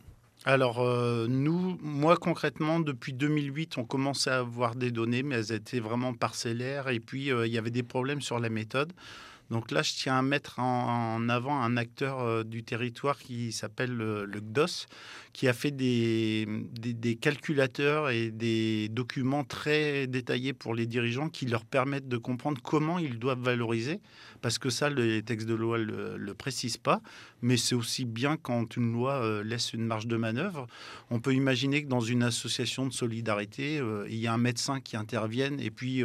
Alors, 0.44 0.82
nous, 1.28 1.78
moi 1.82 2.16
concrètement, 2.16 2.80
depuis 2.80 3.12
2008, 3.12 3.78
on 3.80 3.84
commençait 3.84 4.30
à 4.30 4.38
avoir 4.38 4.76
des 4.76 4.92
données, 4.92 5.22
mais 5.22 5.36
elles 5.36 5.52
étaient 5.52 5.82
vraiment 5.82 6.14
parcellaires. 6.14 6.88
Et 6.88 7.02
puis, 7.02 7.32
il 7.32 7.52
y 7.52 7.58
avait 7.58 7.72
des 7.72 7.84
problèmes 7.84 8.22
sur 8.22 8.40
la 8.40 8.48
méthode. 8.48 8.94
Donc 9.50 9.72
là, 9.72 9.82
je 9.82 9.94
tiens 9.94 10.18
à 10.18 10.22
mettre 10.22 10.60
en, 10.60 11.30
avant 11.30 11.62
un 11.62 11.78
acteur 11.78 12.20
euh, 12.20 12.44
du 12.44 12.64
territoire 12.64 13.18
qui 13.18 13.52
s'appelle 13.54 13.92
le, 13.92 14.26
GDOS, 14.26 14.88
qui 15.32 15.48
a 15.48 15.54
fait 15.54 15.72
des, 15.72 16.46
calculateurs 17.22 18.10
et 18.10 18.30
des 18.32 18.90
documents 18.90 19.46
très 19.46 20.08
détaillés 20.08 20.54
pour 20.54 20.76
les 20.76 20.86
dirigeants 20.86 21.30
qui 21.30 21.46
leur 21.46 21.64
permettent 21.64 22.10
de 22.10 22.18
comprendre 22.18 22.62
comment 22.62 23.00
ils 23.00 23.20
doivent 23.20 23.42
valoriser, 23.42 24.02
parce 24.42 24.60
que 24.60 24.70
ça, 24.70 24.90
les 24.90 25.24
textes 25.24 25.48
de 25.48 25.54
loi 25.54 25.78
ne 25.78 25.84
le, 25.84 26.18
le 26.18 26.34
précisent 26.34 26.78
pas, 26.78 27.02
mais 27.42 27.56
c'est 27.56 27.76
aussi 27.76 28.04
bien 28.04 28.36
quand 28.36 28.76
une 28.76 28.92
loi 28.92 29.24
euh, 29.24 29.44
laisse 29.44 29.72
une 29.72 29.86
marge 29.86 30.08
de 30.08 30.18
manœuvre. 30.18 30.68
On 31.10 31.20
peut 31.20 31.34
imaginer 31.34 31.84
que 31.84 31.88
dans 31.88 32.02
une 32.02 32.24
association 32.24 32.86
de 32.86 32.94
solidarité, 32.94 33.80
euh, 33.80 34.06
il 34.10 34.18
y 34.18 34.28
a 34.28 34.34
un 34.34 34.38
médecin 34.38 34.82
qui 34.82 34.98
intervienne 34.98 35.60
et 35.60 35.72
puis 35.72 36.04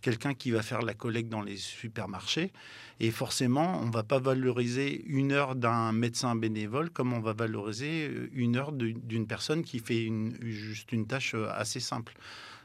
quelqu'un 0.00 0.34
qui 0.34 0.50
va 0.50 0.62
faire 0.62 0.82
la 0.82 0.94
collecte 0.94 1.28
dans 1.28 1.42
les 1.42 1.56
supermarchés. 1.56 2.52
Et 3.00 3.10
forcément, 3.10 3.80
on 3.82 3.86
ne 3.86 3.92
va 3.92 4.02
pas 4.02 4.18
valoriser 4.18 5.04
une 5.06 5.32
heure 5.32 5.56
d'un 5.56 5.92
médecin 5.92 6.36
bénévole 6.36 6.90
comme 6.90 7.12
on 7.12 7.20
va 7.20 7.32
valoriser 7.32 8.10
une 8.32 8.56
heure 8.56 8.72
d'une 8.72 9.26
personne 9.26 9.62
qui 9.62 9.80
fait 9.80 10.10
juste 10.42 10.92
une 10.92 11.06
tâche 11.06 11.34
euh, 11.34 11.48
assez 11.52 11.80
simple. 11.80 12.14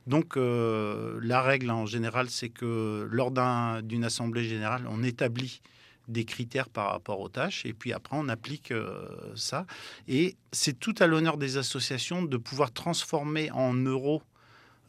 Donc 0.07 0.37
euh, 0.37 1.19
la 1.21 1.41
règle 1.41 1.71
en 1.71 1.85
général, 1.85 2.29
c'est 2.29 2.49
que 2.49 3.07
lors 3.11 3.31
d'une 3.81 4.03
assemblée 4.03 4.43
générale, 4.43 4.85
on 4.89 5.03
établit 5.03 5.61
des 6.07 6.25
critères 6.25 6.69
par 6.69 6.91
rapport 6.91 7.19
aux 7.19 7.29
tâches 7.29 7.65
et 7.65 7.73
puis 7.73 7.93
après 7.93 8.17
on 8.19 8.27
applique 8.29 8.71
euh, 8.71 9.07
ça. 9.35 9.65
Et 10.07 10.35
c'est 10.51 10.79
tout 10.79 10.95
à 10.99 11.07
l'honneur 11.07 11.37
des 11.37 11.57
associations 11.57 12.23
de 12.23 12.37
pouvoir 12.37 12.71
transformer 12.71 13.51
en 13.51 13.73
euros 13.73 14.21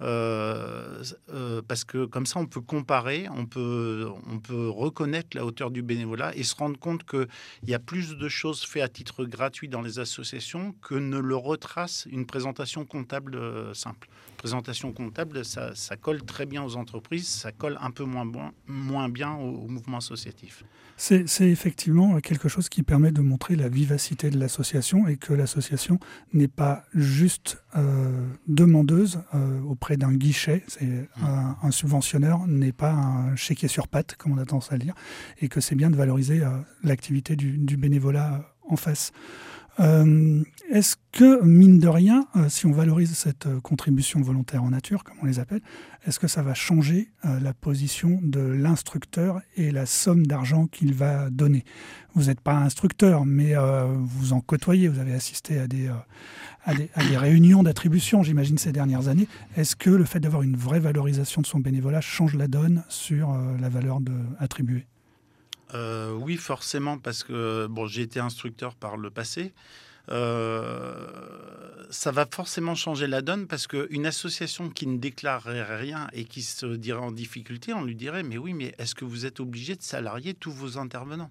euh, 0.01 1.03
euh, 1.33 1.63
parce 1.67 1.85
que 1.85 2.07
comme 2.07 2.27
ça, 2.27 2.41
on 2.41 2.47
peut 2.47 2.61
comparer, 2.61 3.27
on 3.37 3.47
peut, 3.47 4.09
on 4.31 4.39
peut 4.39 4.69
reconnaître 4.69 5.37
la 5.37 5.45
hauteur 5.45 5.71
du 5.71 5.83
bénévolat 5.83 6.35
et 6.37 6.43
se 6.43 6.55
rendre 6.55 6.79
compte 6.79 7.05
qu'il 7.05 7.27
y 7.65 7.75
a 7.75 7.79
plus 7.79 8.17
de 8.17 8.29
choses 8.29 8.65
faites 8.65 8.83
à 8.83 8.89
titre 8.89 9.25
gratuit 9.25 9.69
dans 9.69 9.83
les 9.83 9.99
associations 9.99 10.75
que 10.81 10.95
ne 10.95 11.19
le 11.19 11.37
retrace 11.37 12.07
une 12.11 12.27
présentation 12.27 12.85
comptable 12.85 13.37
euh, 13.37 13.75
simple. 13.75 14.09
Présentation 14.41 14.91
comptable, 14.95 15.45
ça, 15.45 15.75
ça, 15.75 15.97
colle 15.97 16.23
très 16.23 16.47
bien 16.47 16.63
aux 16.63 16.77
entreprises, 16.77 17.29
ça 17.29 17.53
colle 17.53 17.77
un 17.83 17.91
peu 17.91 18.05
moins, 18.05 18.25
moins 18.67 19.11
bien 19.11 19.35
au 19.35 19.69
mouvement 19.69 19.99
associatif. 19.99 20.65
C'est 20.97 21.49
effectivement 21.49 22.21
quelque 22.21 22.49
chose 22.49 22.71
qui 22.71 22.83
permet 22.83 23.13
de 23.13 23.21
montrer 23.21 23.55
la 23.55 23.69
vivacité 23.69 24.31
de 24.31 24.39
l'association 24.39 25.09
et 25.09 25.17
que 25.17 25.35
l'association 25.35 25.99
n'est 26.33 26.49
pas 26.49 26.85
juste 26.95 27.63
euh, 27.77 28.27
demandeuse 28.49 29.23
euh, 29.35 29.61
auprès 29.63 29.99
d'un 29.99 30.13
guichet. 30.13 30.63
C'est 30.69 30.85
mmh. 30.85 31.09
un, 31.63 31.71
subventionneur 31.71 32.47
n'est 32.47 32.73
pas 32.73 32.93
un 32.93 33.37
chéquier 33.37 33.69
sur 33.69 33.89
patte, 33.89 34.17
comme 34.17 34.33
on 34.33 34.39
a 34.39 34.47
tendance 34.47 34.73
à 34.73 34.77
le 34.77 34.85
dire, 34.85 34.95
et 35.41 35.49
que 35.49 35.61
c'est 35.61 35.75
bien 35.75 35.91
de 35.91 35.97
valoriser 35.97 36.43
euh, 36.43 36.49
l'activité 36.83 37.37
du, 37.37 37.59
du, 37.59 37.77
bénévolat 37.77 38.43
en 38.69 38.77
face. 38.77 39.13
Euh, 39.81 40.43
est-ce 40.71 40.97
que, 41.13 41.43
mine 41.43 41.79
de 41.79 41.89
rien, 41.89 42.27
euh, 42.37 42.49
si 42.49 42.67
on 42.67 42.73
valorise 42.73 43.13
cette 43.15 43.47
euh, 43.47 43.61
contribution 43.61 44.21
volontaire 44.21 44.63
en 44.63 44.71
nature, 44.71 45.05
comme 45.05 45.17
on 45.23 45.27
les 45.27 45.39
appelle, 45.41 45.63
est-ce 46.07 46.21
que 46.21 46.29
ça 46.29 46.43
va 46.43 46.55
changer 46.55 47.11
la 47.25 47.53
position 47.53 48.21
de 48.23 48.41
l'instructeur 48.41 49.43
et 49.57 49.71
la 49.71 49.85
somme 49.85 50.27
d'argent 50.27 50.67
qu'il 50.67 50.95
va 50.95 51.29
donner? 51.29 51.65
Vous 52.15 52.25
n'êtes 52.25 52.41
pas 52.41 52.55
instructeur, 52.55 53.27
mais 53.27 53.53
vous 53.99 54.33
en 54.33 54.41
côtoyez, 54.41 54.89
vous 54.89 54.99
avez 54.99 55.13
assisté 55.13 55.59
à 55.59 55.67
des, 55.67 55.91
à 56.65 56.75
des, 56.75 57.17
réunions 57.19 57.63
d'attribution, 57.63 58.23
j'imagine, 58.23 58.57
ces 58.57 58.73
dernières 58.73 59.09
années. 59.09 59.29
Est-ce 59.59 59.77
que 59.77 59.91
le 59.91 60.07
fait 60.07 60.21
d'avoir 60.21 60.41
une 60.41 60.57
vraie 60.57 60.81
valorisation 60.81 61.43
de 61.43 61.47
son 61.47 61.61
bénévolat 61.61 62.01
change 62.01 62.35
la 62.35 62.49
donne 62.49 62.83
sur 62.89 63.37
la 63.61 63.69
valeur 63.69 63.99
attribuée? 64.39 64.87
Euh, 65.75 66.13
oui, 66.13 66.37
forcément, 66.37 66.99
parce 66.99 67.25
que 67.25 67.69
j'ai 67.87 68.03
été 68.03 68.21
instructeur 68.21 68.75
par 68.75 68.97
le 68.97 69.11
passé. 69.11 69.53
Euh, 70.11 71.07
ça 71.91 72.11
va 72.11 72.27
forcément 72.27 72.75
changer 72.75 73.07
la 73.07 73.23
donne 73.23 73.47
parce 73.47 73.67
qu'une 73.67 74.07
association 74.07 74.71
qui 74.71 74.87
ne 74.87 74.99
déclarerait 74.99 75.77
rien 75.77 76.09
et 76.13 76.25
qui 76.25 76.43
se 76.43 76.67
dirait 76.67 77.01
en 77.01 77.13
difficulté, 77.13 77.73
on 77.73 77.85
lui 77.85 77.95
dirait 77.95 78.23
Mais 78.23 78.39
oui, 78.39 78.53
mais 78.53 78.75
est-ce 78.79 78.95
que 78.95 79.05
vous 79.05 79.27
êtes 79.27 79.41
obligé 79.41 79.77
de 79.77 79.83
salarier 79.83 80.35
tous 80.35 80.53
vos 80.53 80.79
intervenants? 80.79 81.31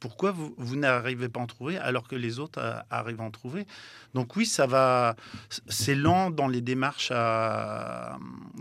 Pourquoi 0.00 0.32
vous, 0.32 0.76
n'arrivez 0.76 1.28
pas 1.28 1.40
à 1.40 1.42
en 1.42 1.46
trouver 1.46 1.76
alors 1.76 2.08
que 2.08 2.16
les 2.16 2.38
autres 2.38 2.58
euh, 2.58 2.80
arrivent 2.88 3.20
à 3.20 3.24
en 3.24 3.30
trouver? 3.30 3.66
Donc 4.14 4.34
oui, 4.34 4.46
ça 4.46 4.66
va. 4.66 5.14
C'est 5.68 5.94
lent 5.94 6.30
dans 6.30 6.48
les 6.48 6.62
démarches 6.62 7.12
à, 7.14 8.18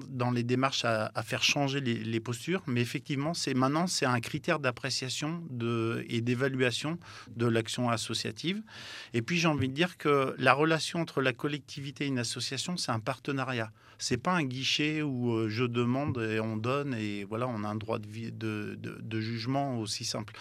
dans 0.10 0.31
les 0.31 0.43
démarches 0.43 0.84
à, 0.84 1.12
faire 1.24 1.41
changer 1.41 1.79
les, 1.79 2.19
postures, 2.19 2.62
mais 2.67 2.81
effectivement, 2.81 3.34
c'est 3.34 3.53
maintenant 3.53 3.88
c'est 3.88 4.05
un 4.05 4.19
critère 4.19 4.60
d'appréciation 4.60 5.41
et 6.10 6.22
d'évaluation 6.22 7.00
de 7.36 7.48
l'action 7.48 7.89
associative. 7.89 8.62
Et 9.13 9.22
puis 9.22 9.38
j'ai 9.38 9.48
envie 9.48 9.69
de 9.69 9.74
dire 9.74 9.98
que 9.98 10.36
la 10.38 10.53
relation 10.53 11.00
entre 11.00 11.22
la 11.22 11.31
collectivité 11.31 12.03
et 12.03 12.08
une 12.08 12.19
association, 12.19 12.75
c'est 12.75 12.91
un 12.91 13.00
partenariat. 13.00 13.72
C'est 14.01 14.17
pas 14.17 14.31
un 14.31 14.43
guichet 14.43 15.01
où 15.01 15.34
euh, 15.34 15.50
je 15.50 15.65
demande 15.65 16.19
et 16.19 16.39
on 16.39 16.55
donne 16.55 16.93
et 16.93 17.25
voilà, 17.25 17.48
on 17.50 17.65
a 17.65 17.67
un 17.67 17.75
droit 17.75 18.00
de, 18.00 18.29
de, 18.29 18.75
de, 18.75 18.98
de 19.01 19.19
jugement 19.19 19.77
aussi 19.77 20.05
simple. 20.05 20.34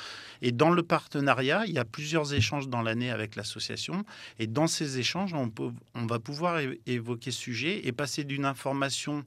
Et 0.42 0.52
dans 0.52 0.70
le 0.70 0.84
partenariat, 0.88 1.64
il 1.66 1.74
y 1.74 1.78
a 1.78 1.84
plusieurs 1.84 2.34
échanges 2.34 2.68
dans 2.68 2.82
l'année 2.82 3.10
avec 3.10 3.36
l'association. 3.36 4.04
Et 4.38 4.46
dans 4.46 4.66
ces 4.66 4.98
échanges, 4.98 5.34
on, 5.34 6.06
va 6.06 6.18
pouvoir 6.18 6.60
évoquer 6.86 7.30
ce 7.30 7.38
sujet 7.38 7.86
et 7.86 7.92
passer 7.92 8.24
d'une 8.24 8.44
information 8.44 9.24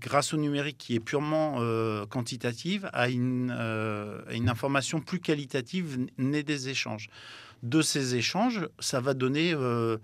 grâce 0.00 0.32
au 0.32 0.36
numérique 0.36 0.78
qui 0.78 0.94
est 0.94 1.00
purement 1.00 1.56
euh, 1.58 2.06
quantitative 2.06 2.88
à 2.92 3.08
une, 3.08 3.54
euh, 3.56 4.20
une, 4.32 4.48
information 4.48 5.00
plus 5.00 5.20
qualitative 5.20 6.06
née 6.18 6.42
des 6.42 6.68
échanges. 6.68 7.08
De 7.62 7.82
ces 7.82 8.14
échanges, 8.14 8.66
ça 8.78 9.00
va 9.00 9.14
donner... 9.14 9.52
Euh, 9.52 9.98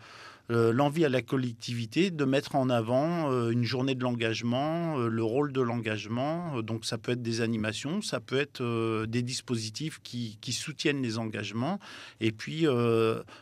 euh, 0.51 0.73
l'envie 0.73 1.05
à 1.05 1.09
la 1.09 1.23
collectivité 1.23 2.11
de 2.11 2.25
mettre 2.25 2.57
en 2.57 2.69
avant 2.69 3.31
euh, 3.31 3.51
une 3.51 3.63
journée 3.63 3.95
de 3.95 4.03
l'engagement, 4.03 4.99
euh, 4.99 5.09
le 5.09 5.23
rôle 5.23 5.53
de 5.53 5.61
l'engagement. 5.61 6.61
donc 6.63 6.85
ça 6.85 6.99
peut 6.99 7.13
être 7.13 7.23
des 7.23 7.41
animations, 7.41 8.03
ça 8.03 8.19
peut 8.19 8.39
être 8.39 8.63
des 9.07 9.23
dispositifs 9.23 10.01
qui, 10.03 10.39
soutiennent 10.53 11.03
les 11.03 11.19
engagements 11.19 11.79
et 12.21 12.31
puis 12.31 12.67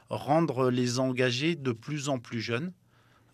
rendre 0.09 0.71
les 0.71 1.01
engagés 1.01 1.57
de 1.57 1.73
plus 1.73 2.09
en 2.09 2.19
plus 2.19 2.41
jeunes. 2.41 2.73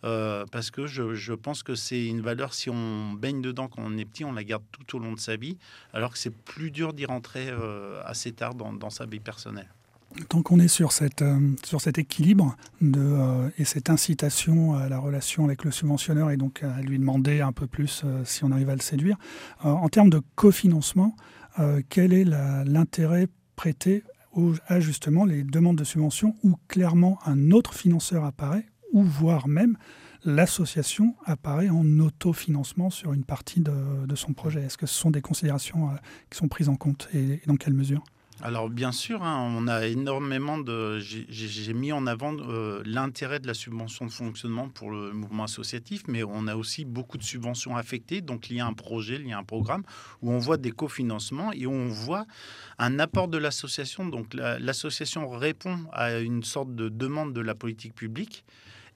parce 0.01 0.71
que 0.71 0.87
je, 0.87 1.33
pense 1.33 1.63
que 1.63 1.75
c'est 1.75 2.05
une 2.05 2.21
valeur, 2.21 2.53
si 2.53 2.69
on 2.69 3.13
baigne 3.13 3.41
dedans 3.41 3.67
quand 3.67 3.83
on 3.85 3.97
est 3.97 4.05
petit, 4.05 4.25
on 4.25 4.33
la 4.33 4.43
garde 4.43 4.63
tout 4.71 4.97
au 4.97 4.99
long 4.99 5.13
de 5.13 5.19
sa 5.19 5.35
vie, 5.35 5.57
alors 5.93 6.11
que 6.11 6.17
c'est 6.17 6.35
plus 6.35 6.71
dur 6.71 6.93
d'y 6.93 7.05
rentrer 7.05 7.49
assez 8.05 8.31
tard 8.31 8.55
dans 8.55 8.89
sa 8.89 9.05
vie 9.05 9.19
personnelle. 9.19 9.69
Tant 10.29 10.41
qu'on 10.41 10.59
est 10.59 10.67
sur, 10.67 10.93
cette, 10.93 11.21
euh, 11.21 11.55
cet 11.79 11.97
équilibre 11.97 12.55
euh, 12.81 13.49
et 13.57 13.65
cette 13.65 13.89
incitation 13.89 14.73
à 14.73 14.89
la 14.89 14.99
relation 14.99 15.43
avec 15.45 15.63
le 15.63 15.71
subventionneur 15.71 16.31
et 16.31 16.37
donc 16.37 16.63
à 16.63 16.81
lui 16.81 16.97
demander 16.97 17.41
un 17.41 17.51
peu 17.51 17.67
plus 17.67 18.01
euh, 18.03 18.23
si 18.25 18.43
on 18.43 18.51
arrive 18.51 18.69
à 18.69 18.75
le 18.75 18.81
séduire, 18.81 19.17
en 19.63 19.89
termes 19.89 20.09
de 20.09 20.21
cofinancement, 20.35 21.15
quel 21.89 22.13
est 22.13 22.23
l'intérêt 22.23 23.27
prêté 23.55 24.03
à 24.67 24.79
justement 24.79 25.25
les 25.25 25.43
demandes 25.43 25.77
de 25.77 25.83
subvention 25.83 26.35
où 26.43 26.55
clairement 26.67 27.17
un 27.25 27.51
autre 27.51 27.73
financeur 27.73 28.23
apparaît 28.23 28.67
ou 28.93 29.03
voire 29.03 29.47
même 29.47 29.75
l'association 30.23 31.15
apparaît 31.25 31.69
en 31.69 31.99
autofinancement 31.99 32.91
sur 32.91 33.13
une 33.13 33.23
partie 33.23 33.61
de 33.61 34.15
son 34.15 34.33
projet? 34.33 34.61
Est-ce 34.61 34.77
que 34.77 34.85
ce 34.85 34.93
sont 34.93 35.09
des 35.09 35.21
considérations 35.21 35.89
qui 36.29 36.37
sont 36.37 36.47
prises 36.47 36.69
en 36.69 36.75
compte 36.75 37.09
et 37.13 37.41
dans 37.47 37.55
quelle 37.55 37.73
mesure? 37.73 38.03
Alors 38.41 38.69
bien 38.69 38.91
sûr, 38.91 39.23
hein, 39.23 39.51
on 39.57 39.67
a 39.67 39.87
énormément 39.87 40.59
de. 40.59 40.99
J'ai 40.99 41.73
mis 41.73 41.91
en 41.91 42.05
avant 42.05 42.35
euh, 42.37 42.83
l'intérêt 42.85 43.39
de 43.39 43.47
la 43.47 43.55
subvention 43.55 44.05
de 44.05 44.11
fonctionnement 44.11 44.69
pour 44.69 44.91
le 44.91 45.11
mouvement 45.11 45.45
associatif, 45.45 46.03
mais 46.07 46.23
on 46.23 46.45
a 46.47 46.55
aussi 46.55 46.85
beaucoup 46.85 47.17
de 47.17 47.23
subventions 47.23 47.75
affectées, 47.75 48.21
donc 48.21 48.49
il 48.51 48.57
y 48.57 48.59
a 48.59 48.67
un 48.67 48.73
projet, 48.73 49.15
il 49.15 49.27
y 49.27 49.33
a 49.33 49.39
un 49.39 49.43
programme 49.43 49.83
où 50.21 50.31
on 50.31 50.37
voit 50.37 50.57
des 50.57 50.71
cofinancements 50.71 51.51
et 51.51 51.65
où 51.65 51.71
on 51.71 51.87
voit 51.87 52.25
un 52.77 52.99
apport 52.99 53.27
de 53.27 53.39
l'association. 53.39 54.05
Donc 54.05 54.35
l'association 54.35 55.27
répond 55.29 55.79
à 55.91 56.19
une 56.19 56.43
sorte 56.43 56.75
de 56.75 56.89
demande 56.89 57.33
de 57.33 57.41
la 57.41 57.55
politique 57.55 57.95
publique 57.95 58.45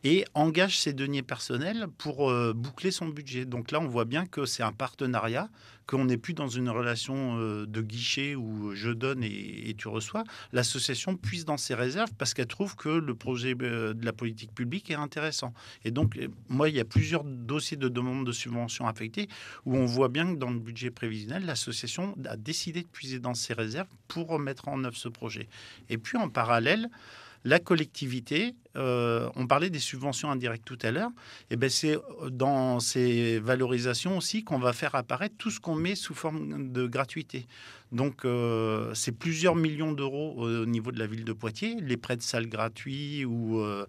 et 0.03 0.25
engage 0.33 0.79
ses 0.79 0.93
deniers 0.93 1.21
personnels 1.21 1.87
pour 1.97 2.29
euh, 2.29 2.53
boucler 2.53 2.91
son 2.91 3.07
budget. 3.07 3.45
Donc 3.45 3.71
là, 3.71 3.79
on 3.79 3.87
voit 3.87 4.05
bien 4.05 4.25
que 4.25 4.45
c'est 4.45 4.63
un 4.63 4.71
partenariat, 4.71 5.49
qu'on 5.85 6.05
n'est 6.05 6.17
plus 6.17 6.33
dans 6.33 6.47
une 6.47 6.69
relation 6.69 7.37
euh, 7.37 7.65
de 7.65 7.81
guichet 7.81 8.35
où 8.35 8.73
je 8.73 8.89
donne 8.89 9.23
et, 9.23 9.75
tu 9.77 9.87
reçois. 9.87 10.23
L'association 10.53 11.17
puise 11.17 11.45
dans 11.45 11.57
ses 11.57 11.75
réserves 11.75 12.11
parce 12.17 12.33
qu'elle 12.33 12.47
trouve 12.47 12.75
que 12.75 12.89
le 12.89 13.13
projet 13.13 13.55
euh, 13.61 13.93
de 13.93 14.05
la 14.05 14.13
politique 14.13 14.53
publique 14.53 14.89
est 14.89 14.95
intéressant. 14.95 15.53
Et 15.85 15.91
donc, 15.91 16.17
moi, 16.49 16.69
il 16.69 16.75
y 16.75 16.79
a 16.79 16.85
plusieurs 16.85 17.23
dossiers 17.23 17.77
de 17.77 17.89
demande 17.89 18.25
de 18.25 18.31
subvention 18.31 18.87
affectés 18.87 19.27
où 19.65 19.75
on 19.75 19.85
voit 19.85 20.09
bien 20.09 20.33
que 20.33 20.39
dans 20.39 20.51
le 20.51 20.59
budget 20.59 20.91
prévisionnel, 20.91 21.45
l'association 21.45 22.15
a 22.25 22.37
décidé 22.37 22.81
de 22.81 22.87
puiser 22.87 23.19
dans 23.19 23.33
ses 23.33 23.53
réserves 23.53 23.89
pour 24.07 24.39
mettre 24.39 24.67
en 24.67 24.83
œuvre 24.83 24.97
ce 24.97 25.09
projet. 25.09 25.47
Et 25.89 25.97
puis, 25.97 26.17
en 26.17 26.29
parallèle, 26.29 26.89
La 27.43 27.59
collectivité, 27.59 28.53
euh, 28.77 29.29
on 29.35 29.47
parlait 29.47 29.71
des 29.71 29.79
subventions 29.79 30.29
indirectes 30.29 30.65
tout 30.65 30.77
à 30.83 30.91
l'heure, 30.91 31.09
et 31.49 31.55
ben 31.55 31.69
c'est 31.69 31.97
dans 32.29 32.79
ces 32.79 33.39
valorisations 33.39 34.17
aussi 34.17 34.43
qu'on 34.43 34.59
va 34.59 34.73
faire 34.73 34.93
apparaître 34.95 35.35
tout 35.37 35.49
ce 35.49 35.59
qu'on 35.59 35.75
met 35.75 35.95
sous 35.95 36.13
forme 36.13 36.71
de 36.71 36.85
gratuité. 36.85 37.47
Donc, 37.91 38.23
euh, 38.23 38.93
c'est 38.93 39.11
plusieurs 39.11 39.55
millions 39.55 39.91
d'euros 39.91 40.35
au 40.37 40.65
niveau 40.65 40.91
de 40.91 40.99
la 40.99 41.07
ville 41.07 41.25
de 41.25 41.33
Poitiers, 41.33 41.75
les 41.81 41.97
prêts 41.97 42.15
de 42.15 42.21
salles 42.21 42.47
gratuits 42.47 43.25
ou 43.25 43.59
euh, 43.59 43.85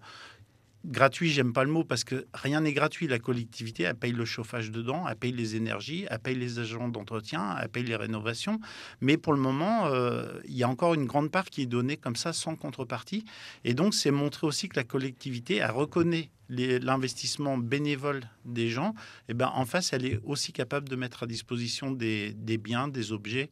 gratuit, 0.84 1.30
j'aime 1.30 1.52
pas 1.52 1.64
le 1.64 1.70
mot 1.70 1.84
parce 1.84 2.04
que 2.04 2.26
rien 2.34 2.60
n'est 2.60 2.72
gratuit. 2.72 3.06
La 3.06 3.18
collectivité, 3.18 3.84
elle 3.84 3.94
paye 3.94 4.12
le 4.12 4.24
chauffage 4.24 4.70
dedans, 4.70 5.06
elle 5.08 5.16
paye 5.16 5.32
les 5.32 5.56
énergies, 5.56 6.06
elle 6.10 6.18
paye 6.18 6.36
les 6.36 6.58
agents 6.58 6.88
d'entretien, 6.88 7.56
elle 7.60 7.68
paye 7.68 7.84
les 7.84 7.96
rénovations. 7.96 8.60
Mais 9.00 9.16
pour 9.16 9.32
le 9.32 9.40
moment, 9.40 9.86
euh, 9.86 10.40
il 10.44 10.56
y 10.56 10.62
a 10.62 10.68
encore 10.68 10.94
une 10.94 11.06
grande 11.06 11.30
part 11.30 11.46
qui 11.46 11.62
est 11.62 11.66
donnée 11.66 11.96
comme 11.96 12.16
ça 12.16 12.32
sans 12.32 12.56
contrepartie. 12.56 13.24
Et 13.64 13.74
donc, 13.74 13.94
c'est 13.94 14.10
montrer 14.10 14.46
aussi 14.46 14.68
que 14.68 14.76
la 14.76 14.84
collectivité, 14.84 15.64
reconnaît 15.64 16.30
l'investissement 16.48 17.56
bénévole 17.56 18.20
des 18.44 18.68
gens, 18.68 18.94
eh 19.28 19.34
ben 19.34 19.50
en 19.54 19.64
face, 19.64 19.92
elle 19.94 20.04
est 20.04 20.20
aussi 20.24 20.52
capable 20.52 20.88
de 20.88 20.96
mettre 20.96 21.22
à 21.22 21.26
disposition 21.26 21.90
des, 21.90 22.34
biens, 22.58 22.88
des 22.88 23.12
objets, 23.12 23.50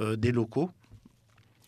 euh, 0.00 0.16
des 0.16 0.32
locaux 0.32 0.70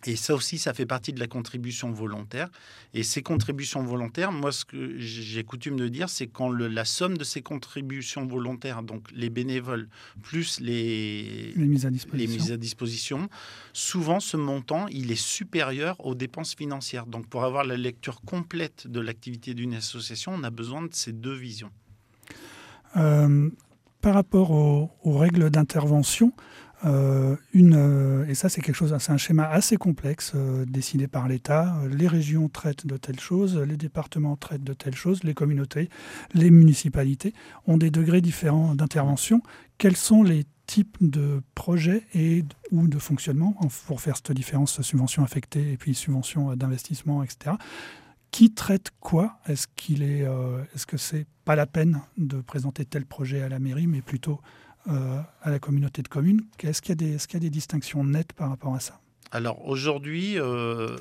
et 0.07 0.17
ça 0.17 0.35
aussi, 0.35 0.59
ça 0.59 0.75
fait 0.75 0.87
partie 0.87 1.13
de 1.13 1.21
la 1.21 1.29
contribution 1.29 1.93
volontaire. 1.93 2.49
Et 2.93 3.03
ces 3.03 3.23
contributions 3.23 3.83
volontaires, 3.85 4.33
moi, 4.33 4.51
ce 4.51 4.65
que 4.65 4.99
j'ai 4.99 5.45
coutume 5.45 5.77
de 5.77 5.89
dire, 5.89 6.09
c'est 6.09 6.27
quand 6.27 6.51
la 6.51 6.85
somme 6.85 7.17
de 7.17 7.25
ces 7.25 7.43
contributions 7.43 8.27
volontaires, 8.27 8.83
donc 8.83 9.09
les 9.15 9.31
bénévoles, 9.31 9.89
plus 10.23 10.61
les, 10.61 11.53
les, 11.55 11.67
mises, 11.67 11.87
à 11.87 11.91
les 12.13 12.27
mises 12.27 12.51
à 12.51 12.57
disposition, 12.57 13.29
souvent 13.73 14.19
ce 14.19 14.37
montant, 14.37 14.89
il 14.89 15.13
est 15.13 15.21
supérieur 15.21 16.05
aux 16.05 16.15
dépenses 16.15 16.55
financières. 16.55 17.07
Donc 17.07 17.29
pour 17.29 17.45
avoir 17.45 17.65
la 17.65 17.77
lecture 17.77 18.21
complète 18.23 18.89
de 18.89 19.01
l'activité 19.01 19.55
d'une 19.55 19.75
association, 19.75 20.33
on 20.35 20.43
a 20.43 20.51
besoin 20.51 20.83
de 20.83 20.93
ces 20.93 21.13
deux 21.13 21.35
visions. 21.35 21.71
Euh, 22.97 23.51
par 24.01 24.15
rapport 24.15 24.51
aux, 24.51 24.91
aux 25.05 25.17
règles 25.17 25.49
d'intervention, 25.49 26.33
euh, 26.85 27.37
une, 27.53 27.75
euh, 27.77 28.27
et 28.27 28.35
ça, 28.35 28.49
c'est 28.49 28.61
quelque 28.61 28.75
chose, 28.75 28.95
c'est 28.99 29.13
un 29.13 29.17
schéma 29.17 29.49
assez 29.49 29.77
complexe 29.77 30.33
euh, 30.35 30.65
décidé 30.65 31.07
par 31.07 31.29
l'État. 31.29 31.77
Les 31.91 32.09
régions 32.09 32.49
traitent 32.49 32.87
de 32.87 32.97
telles 32.97 33.21
choses, 33.21 33.57
les 33.57 33.77
départements 33.77 34.37
traitent 34.37 34.65
de 34.65 34.73
telles 34.73 34.95
choses, 34.95 35.23
les 35.23 35.35
communautés, 35.35 35.89
les 36.35 36.51
municipalités 36.51 37.35
ont 37.67 37.79
des 37.79 37.91
degrés 37.91 38.21
différents 38.21 38.75
d'intervention. 38.75 39.43
Quels 39.79 39.97
sont 39.97 40.23
les 40.23 40.45
types 40.67 40.97
de 41.01 41.43
projets 41.55 42.05
et 42.15 42.45
ou 42.71 42.89
de 42.89 42.99
fonctionnement 42.99 43.55
pour 43.87 44.01
faire 44.01 44.17
cette 44.17 44.33
différence 44.33 44.81
subvention 44.81 45.23
affectée 45.23 45.73
et 45.73 45.77
puis 45.77 45.95
subvention 45.95 46.55
d'investissement, 46.57 47.23
etc. 47.23 47.57
Qui 48.31 48.55
traite 48.55 48.91
quoi? 49.01 49.39
Est-ce 49.47 49.67
qu'il 49.77 50.03
est, 50.03 50.25
est-ce 50.75 50.87
que 50.87 50.97
c'est 50.97 51.27
pas 51.45 51.57
la 51.57 51.67
peine 51.67 52.01
de 52.17 52.41
présenter 52.41 52.85
tel 52.85 53.05
projet 53.05 53.43
à 53.43 53.49
la 53.49 53.59
mairie, 53.59 53.87
mais 53.87 54.01
plutôt 54.01 54.41
euh, 54.89 55.21
à 55.43 55.51
la 55.51 55.59
communauté 55.59 56.03
de 56.03 56.09
communes. 56.09 56.43
Est-ce 56.61 56.83
qu'il 56.83 57.01
y, 57.01 57.05
y, 57.05 57.37
a 57.37 57.39
des 57.39 57.51
distinctions 57.51 58.05
nettes 58.05 58.33
par 58.33 58.49
rapport 58.49 58.75
à 58.75 58.81
ça? 58.81 59.01
Alors 59.31 59.67
aujourd'hui, 59.67 60.39
euh, 60.39 60.97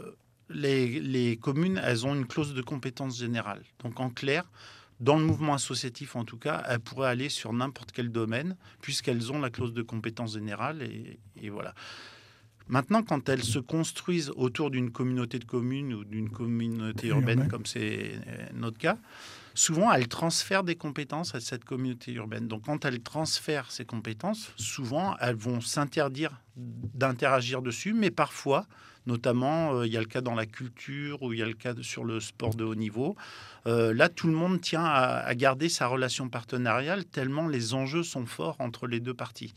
les, 0.50 1.00
les, 1.00 1.38
communes, 1.38 1.82
elles 1.84 2.06
ont 2.06 2.16
une 2.16 2.26
clause 2.26 2.54
de 2.54 2.62
compétence 2.62 3.18
générale. 3.18 3.64
Donc 3.84 4.00
en 4.00 4.10
clair, 4.10 4.50
dans 5.00 5.18
le 5.18 5.26
mouvement 5.26 5.54
associatif 5.54 6.16
en 6.16 6.26
tout 6.26 6.38
cas, 6.38 6.64
elles 6.70 6.80
pourraient 6.80 7.10
aller 7.10 7.30
sur 7.30 7.54
n'importe 7.54 7.92
quel 7.92 8.12
domaine 8.12 8.56
puisqu'elles 8.82 9.32
ont 9.32 9.40
la 9.40 9.50
clause 9.50 9.74
de 9.74 9.82
compétence 9.82 10.34
générale 10.34 10.82
et, 10.84 11.20
et 11.42 11.50
voilà. 11.50 11.74
Maintenant, 12.68 13.04
quand 13.04 13.28
elles 13.28 13.44
se 13.44 13.60
construisent 13.60 14.32
autour 14.38 14.72
d'une 14.72 14.92
communauté 14.92 15.40
de 15.40 15.46
communes 15.46 15.94
ou 15.94 16.06
d'une 16.06 16.30
communauté 16.30 17.08
urbaine, 17.08 17.50
comme 17.50 17.66
c'est 17.66 18.14
euh, 18.28 18.46
notre 18.54 18.78
cas, 18.78 18.98
souvent 19.54 19.92
elles 19.92 20.08
transfèrent 20.08 20.64
des 20.64 20.76
compétences 20.76 21.36
à 21.36 21.40
cette 21.40 21.66
communauté 21.66 22.12
urbaine. 22.14 22.48
Donc 22.48 22.66
quand 22.66 22.86
elles 22.86 23.02
transfèrent 23.02 23.72
ces 23.72 23.86
compétences, 23.86 24.52
souvent 24.56 25.16
elles 25.20 25.36
vont 25.36 25.62
s'interdire 25.62 26.42
d'interagir 26.56 27.62
dessus, 27.62 27.94
mais 27.94 28.12
parfois, 28.12 28.66
notamment 29.08 29.74
euh, 29.74 29.88
il 29.88 29.94
y 29.94 29.98
a 29.98 30.02
le 30.02 30.06
cas 30.06 30.22
dans 30.22 30.36
la 30.36 30.46
culture 30.46 31.22
ou 31.22 31.34
il 31.34 31.40
y 31.40 31.42
a 31.42 31.46
le 31.46 31.54
cas 31.54 31.74
sur 31.82 32.04
le 32.04 32.20
sport 32.20 32.56
de 32.56 32.64
haut 32.64 32.76
niveau, 32.76 33.16
euh, 33.68 33.94
là 33.94 34.10
tout 34.10 34.28
le 34.28 34.34
monde 34.34 34.62
tient 34.62 34.86
à 34.86 35.34
garder 35.36 35.70
sa 35.70 35.88
relation 35.88 36.30
partenariale 36.30 37.06
tellement 37.06 37.48
les 37.48 37.74
enjeux 37.74 38.04
sont 38.04 38.26
forts 38.26 38.58
entre 38.60 38.88
les 38.88 39.00
deux 39.00 39.14
parties. 39.14 39.54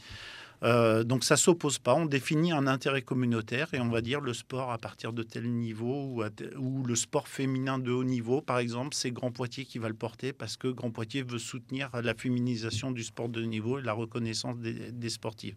Euh, 0.64 1.05
donc 1.05 1.24
ça 1.24 1.37
s'oppose 1.37 1.79
pas. 1.79 1.94
On 1.94 2.07
définit 2.07 2.53
un 2.53 2.66
intérêt 2.66 3.03
communautaire 3.03 3.68
et 3.74 3.81
on 3.81 3.88
va 3.88 4.00
dire 4.00 4.20
le 4.20 4.33
sport 4.33 4.72
à 4.72 4.79
partir 4.79 5.12
de 5.12 5.22
tel 5.22 5.50
niveau 5.50 6.22
ou, 6.59 6.85
le 6.85 6.94
sport 6.96 7.29
féminin 7.29 7.79
de 7.79 7.90
haut 7.90 8.05
niveau, 8.05 8.40
par 8.40 8.59
exemple, 8.59 8.94
c'est 8.94 9.11
Grand 9.11 9.31
Poitiers 9.31 9.64
qui 9.64 9.79
va 9.79 9.88
le 9.88 9.94
porter 9.94 10.33
parce 10.33 10.57
que 10.57 10.68
Grand 10.68 10.90
Poitiers 10.90 11.22
veut 11.22 11.38
soutenir 11.38 11.90
la 12.03 12.14
féminisation 12.14 12.90
du 12.90 13.05
sport 13.05 13.29
de 13.29 13.42
niveau 13.42 13.79
et 13.79 13.83
la 13.83 13.92
reconnaissance 13.92 14.59
des, 14.59 14.92
des 14.92 15.11
sportives. 15.11 15.57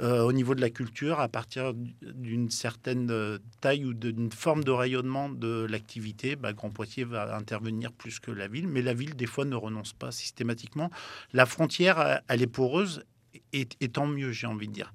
Euh, 0.00 0.22
au 0.22 0.32
niveau 0.32 0.54
de 0.54 0.62
la 0.62 0.70
culture, 0.70 1.20
à 1.20 1.28
partir 1.28 1.74
d'une 1.74 2.50
certaine 2.50 3.10
euh, 3.10 3.38
taille 3.60 3.84
ou 3.84 3.92
d'une 3.92 4.32
forme 4.32 4.64
de 4.64 4.70
rayonnement 4.70 5.28
de 5.28 5.66
l'activité, 5.68 6.36
bah, 6.36 6.54
Grand 6.54 6.70
Poitiers 6.70 7.04
va 7.04 7.36
intervenir 7.36 7.92
plus 7.92 8.18
que 8.18 8.30
la 8.30 8.48
ville, 8.48 8.66
mais 8.66 8.80
la 8.80 8.94
ville, 8.94 9.14
des 9.14 9.26
fois, 9.26 9.44
ne 9.44 9.56
renonce 9.56 9.92
pas 9.92 10.10
systématiquement. 10.10 10.90
La 11.34 11.44
frontière, 11.44 12.22
elle 12.28 12.40
est 12.40 12.46
poreuse 12.46 13.04
et, 13.52 13.66
tant 13.88 14.06
mieux, 14.06 14.32
j'ai 14.32 14.46
envie 14.46 14.68
de 14.68 14.72
dire. 14.72 14.92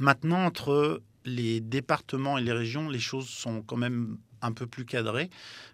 Maintenant, 0.00 0.44
entre 0.44 1.02
les 1.24 1.60
départements 1.60 2.38
et 2.38 2.42
les 2.42 2.52
régions, 2.52 2.88
les 2.88 3.00
choses 3.00 3.28
sont 3.28 3.62
quand 3.62 3.76
même 3.76 4.18
un 4.40 4.52
peu 4.52 4.66
plus 4.66 4.84
cadrées. 4.84 5.30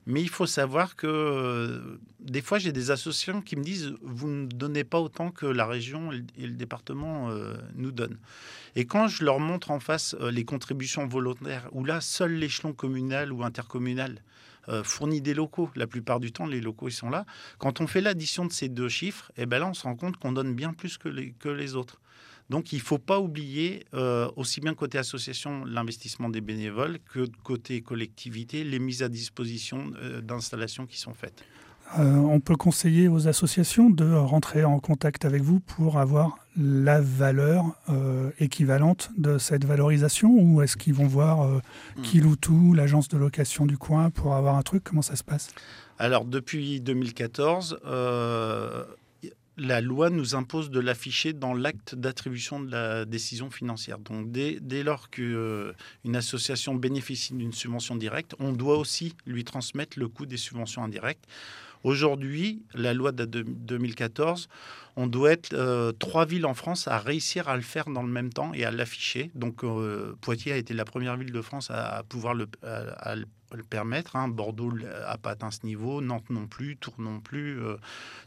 Mais 0.06 0.22
il 0.22 0.28
faut 0.28 0.46
savoir 0.46 0.96
que 0.96 1.06
euh, 1.06 1.98
des 2.20 2.40
fois, 2.40 2.58
j'ai 2.58 2.72
des 2.72 2.90
associations 2.90 3.42
qui 3.42 3.56
me 3.56 3.62
disent 3.62 3.94
vous 4.00 4.28
ne 4.28 4.46
donnez 4.46 4.84
pas 4.84 5.00
autant 5.00 5.30
que 5.30 5.46
la 5.46 5.66
région 5.66 6.12
et 6.12 6.46
le 6.46 6.54
département 6.54 7.30
euh, 7.30 7.54
nous 7.74 7.92
donnent. 7.92 8.18
Et 8.74 8.87
quand 8.87 9.08
je 9.08 9.24
leur 9.24 9.38
montre 9.38 9.70
en 9.70 9.80
face 9.80 10.16
euh, 10.20 10.30
les 10.30 10.44
contributions 10.44 11.06
volontaires, 11.06 11.68
où 11.72 11.84
là, 11.84 12.00
seul 12.00 12.32
l'échelon 12.32 12.72
communal 12.72 13.32
ou 13.32 13.44
intercommunal 13.44 14.22
fournit 14.83 15.20
des 15.20 15.35
locaux. 15.35 15.70
La 15.77 15.87
plupart 15.87 16.20
du 16.20 16.33
temps, 16.33 16.46
les 16.46 16.61
locaux, 16.61 16.88
ils 16.88 16.92
sont 16.92 17.11
là. 17.11 17.27
Quand 17.59 17.81
on 17.81 17.87
fait 17.87 18.00
l'addition 18.00 18.44
de 18.44 18.53
ces 18.53 18.68
deux 18.68 18.88
chiffres, 18.88 19.31
eh 19.37 19.46
ben 19.46 19.59
là, 19.59 19.68
on 19.68 19.74
se 19.74 19.83
rend 19.83 19.96
compte 19.96 20.16
qu'on 20.16 20.33
donne 20.33 20.55
bien 20.55 20.72
plus 20.72 20.98
que 20.98 21.09
les, 21.09 21.33
que 21.33 21.48
les 21.48 21.74
autres. 21.74 22.00
Donc 22.50 22.72
il 22.72 22.77
ne 22.77 22.83
faut 22.83 22.98
pas 22.98 23.20
oublier, 23.20 23.87
euh, 23.94 24.31
aussi 24.37 24.61
bien 24.61 24.74
côté 24.74 24.98
association, 24.98 25.64
l'investissement 25.64 26.29
des 26.29 26.40
bénévoles, 26.40 26.98
que 27.11 27.27
côté 27.42 27.81
collectivité, 27.81 28.64
les 28.64 28.79
mises 28.79 29.03
à 29.03 29.09
disposition 29.09 29.92
euh, 29.96 30.20
d'installations 30.20 30.87
qui 30.87 30.98
sont 30.98 31.14
faites. 31.14 31.42
Euh, 31.99 32.16
on 32.16 32.40
peut 32.40 32.57
conseiller 32.57 33.09
aux 33.09 33.29
associations 33.29 33.90
de 33.90 34.12
rentrer 34.12 34.64
en 34.64 34.81
contact 34.81 35.25
avec 35.25 35.42
vous 35.42 35.61
pour 35.61 35.99
avoir 35.99 36.38
la 36.57 37.01
valeur 37.01 37.64
équivalente 38.38 39.11
de 39.18 39.38
cette 39.38 39.64
valorisation 39.64 40.31
ou 40.31 40.62
est-ce 40.62 40.77
qu'ils 40.77 40.94
vont 40.94 41.07
voir 41.07 41.49
hmm. 41.49 42.03
Kiloutou, 42.03 42.75
l'agence 42.75 43.09
de 43.09 43.18
location 43.18 43.66
du 43.66 43.77
coin, 43.77 44.11
pour 44.11 44.35
avoir 44.35 44.57
un 44.57 44.62
truc? 44.62 44.85
Comment 44.85 45.03
ça 45.03 45.16
se 45.16 45.25
passe? 45.25 45.51
Alors 45.99 46.25
depuis 46.25 46.81
2014, 46.81 47.81
la 49.57 49.81
loi 49.81 50.11
nous 50.11 50.35
impose 50.35 50.70
de 50.70 50.81
l'afficher 50.81 51.33
dans 51.33 51.55
l'acte 51.55 51.94
d'attribution 51.94 52.61
de 52.61 52.70
la 52.70 53.05
décision 53.05 53.51
financière. 53.51 53.99
Donc 53.99 54.33
dès, 54.33 54.83
lors 54.83 55.11
qu'une 55.11 55.35
euh, 55.35 55.73
association 56.14 56.75
bénéficie 56.75 57.35
d'une 57.35 57.53
subvention 57.53 57.97
directe, 57.97 58.35
on 58.40 58.53
doit 58.53 58.79
aussi 58.79 59.14
lui 59.27 59.44
transmettre 59.44 59.99
le 59.99 60.09
coût 60.09 60.27
des 60.27 60.37
subventions 60.37 60.83
indirectes. 60.83 61.25
Aujourd'hui, 61.85 62.64
la 62.75 62.94
loi 62.94 63.12
de 63.12 63.25
2014, 63.25 64.49
on 64.97 65.07
doit 65.07 65.33
être 65.33 65.53
euh, 65.53 65.92
trois 65.92 66.25
villes 66.25 66.47
en 66.47 66.55
France 66.55 66.88
à 66.88 66.99
réussir 66.99 67.49
à 67.49 67.57
le 67.57 67.62
faire 67.62 67.90
dans 67.90 68.03
le 68.03 68.09
même 68.09 68.33
temps 68.33 68.53
et 68.55 68.64
à 68.64 68.70
l'afficher. 68.70 69.31
Donc 69.35 69.64
euh, 69.64 70.16
Poitiers 70.23 70.53
a 70.53 70.57
été 70.57 70.73
la 70.73 70.87
première 70.87 71.16
ville 71.16 71.31
de 71.31 71.42
France 71.42 71.70
à, 71.70 72.03
pouvoir 72.09 72.33
le, 72.33 72.47
le 72.62 73.25
permettre. 73.62 74.17
Hein. 74.17 74.29
Bordeaux 74.29 74.73
n'a 74.73 75.17
pas 75.19 75.31
atteint 75.31 75.51
ce 75.51 75.64
niveau, 75.64 76.01
Nantes 76.01 76.31
non 76.31 76.47
plus, 76.47 76.77
Tours 76.77 76.95
non 76.99 77.21
plus. 77.21 77.61
Euh. 77.62 77.77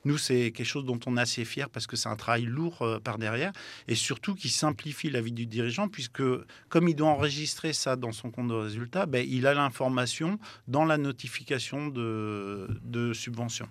nous, 0.06 0.18
c'est 0.18 0.52
quelque 0.52 0.66
chose 0.66 0.86
dont 0.86 1.00
on 1.06 1.18
est 1.18 1.22
assez 1.22 1.46
fier 1.46 1.70
parce 1.70 1.88
que 1.88 1.96
c'est 1.96 2.10
un 2.10 2.16
travail 2.16 2.44
lourd 2.44 2.82
euh, 2.82 3.00
par 3.00 3.18
derrière 3.18 3.52
et 3.88 3.96
surtout 3.96 4.36
qui 4.36 4.50
simplifie 4.50 5.10
la 5.10 5.22
vie 5.22 5.32
du 5.32 5.46
dirigeant 5.46 5.88
puisque 5.88 6.24
comme 6.70 6.88
il 6.88 6.96
doit 6.96 7.10
enregistrer 7.10 7.74
ça 7.74 7.96
dans 7.96 8.12
son 8.12 8.32
compte 8.32 8.48
de 8.48 8.54
résultat, 8.54 9.06
ben, 9.06 9.26
il 9.28 9.48
a 9.48 9.54
l'information 9.54 10.40
dans 10.68 10.86
la 10.86 10.98
notification 10.98 11.88
de, 11.88 12.68
de 12.84 13.14
subvention 13.14 13.68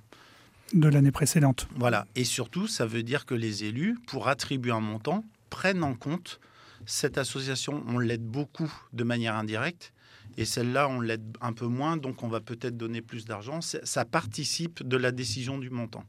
de 0.73 0.89
l'année 0.89 1.13
précédente. 1.13 1.69
Voilà. 1.77 2.07
Et 2.17 2.25
surtout, 2.25 2.67
ça 2.67 2.87
veut 2.87 3.05
dire 3.05 3.25
que 3.25 3.35
les 3.35 3.63
élus, 3.63 3.97
pour 4.07 4.29
attribuer 4.29 4.73
un 4.73 4.81
montant, 4.81 5.25
prennent 5.49 5.85
en 5.85 5.95
compte 5.95 6.41
cette 6.87 7.19
association. 7.19 7.85
On 7.87 7.99
l'aide 7.99 8.25
beaucoup 8.25 8.73
de 8.93 9.05
manière 9.05 9.37
indirecte 9.37 9.93
et 10.37 10.45
celle-là, 10.45 10.89
on 10.89 11.01
l'aide 11.01 11.37
un 11.41 11.53
peu 11.53 11.67
moins, 11.67 11.97
donc 11.97 12.23
on 12.23 12.29
va 12.29 12.41
peut-être 12.41 12.77
donner 12.77 13.01
plus 13.01 13.25
d'argent. 13.25 13.61
Ça 13.61 14.05
participe 14.05 14.87
de 14.87 14.97
la 14.97 15.13
décision 15.13 15.59
du 15.59 15.71
montant. 15.71 16.05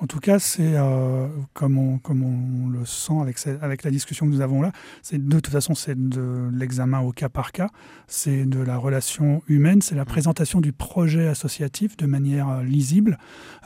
En 0.00 0.06
tout 0.06 0.20
cas, 0.20 0.38
c'est 0.38 0.76
euh, 0.76 1.26
comme, 1.54 1.76
on, 1.76 1.98
comme 1.98 2.22
on 2.22 2.68
le 2.68 2.86
sent 2.86 3.20
avec, 3.20 3.44
avec 3.60 3.82
la 3.82 3.90
discussion 3.90 4.26
que 4.26 4.30
nous 4.30 4.40
avons 4.40 4.62
là, 4.62 4.70
c'est 5.02 5.18
de 5.18 5.40
toute 5.40 5.52
façon 5.52 5.74
c'est 5.74 5.98
de 5.98 6.48
l'examen 6.52 7.00
au 7.00 7.10
cas 7.10 7.28
par 7.28 7.50
cas, 7.50 7.68
c'est 8.06 8.46
de 8.46 8.60
la 8.60 8.76
relation 8.76 9.42
humaine, 9.48 9.82
c'est 9.82 9.96
la 9.96 10.02
mmh. 10.02 10.06
présentation 10.06 10.60
du 10.60 10.72
projet 10.72 11.26
associatif 11.26 11.96
de 11.96 12.06
manière 12.06 12.48
euh, 12.48 12.62
lisible. 12.62 13.18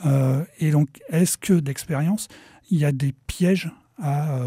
Euh, 0.05 0.43
et 0.57 0.71
donc, 0.71 1.01
est-ce 1.09 1.37
que 1.37 1.53
d'expérience, 1.53 2.27
il 2.71 2.79
y 2.79 2.85
a 2.85 2.91
des 2.91 3.13
pièges 3.27 3.71
à 4.01 4.39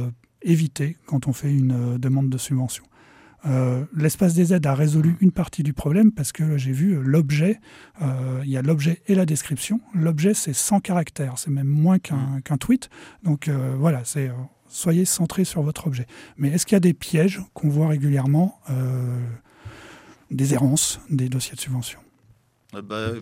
éviter 0.42 0.96
quand 1.06 1.28
on 1.28 1.32
fait 1.32 1.52
une 1.52 1.98
demande 1.98 2.28
de 2.28 2.38
subvention? 2.38 2.82
Euh, 3.44 3.84
l'espace 3.94 4.34
des 4.34 4.54
aides 4.54 4.66
a 4.66 4.74
résolu 4.74 5.16
une 5.20 5.30
partie 5.30 5.62
du 5.62 5.72
problème 5.72 6.10
parce 6.12 6.32
que 6.32 6.56
j'ai 6.56 6.72
vu 6.72 7.00
l'objet, 7.02 7.60
euh, 8.02 8.40
il 8.44 8.50
y 8.50 8.56
a 8.56 8.62
l'objet 8.62 9.02
et 9.06 9.14
la 9.14 9.26
description. 9.26 9.80
L'objet, 9.94 10.34
c'est 10.34 10.52
100 10.52 10.80
caractères, 10.80 11.38
c'est 11.38 11.50
même 11.50 11.68
moins 11.68 11.98
qu'un 11.98 12.40
mmh. 12.50 12.58
tweet. 12.58 12.90
Donc 13.22 13.48
euh, 13.48 13.74
voilà, 13.78 14.02
c'est 14.04 14.30
soyez 14.68 15.04
centré 15.04 15.44
sur 15.44 15.62
votre 15.62 15.86
objet. 15.86 16.06
Mais 16.36 16.48
est-ce 16.50 16.66
qu'il 16.66 16.74
y 16.74 16.76
a 16.76 16.80
des 16.80 16.94
pièges 16.94 17.40
qu'on 17.54 17.68
voit 17.68 17.88
régulièrement, 17.88 18.60
des 20.30 20.54
errances 20.54 21.00
des 21.08 21.28
dossiers 21.28 21.54
de 21.54 21.60
subvention? 21.60 22.00
Bah, 22.72 23.12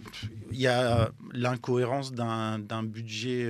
il 0.50 0.58
y 0.58 0.66
a 0.66 1.10
l'incohérence 1.32 2.12
d'un 2.12 2.82
budget, 2.82 3.46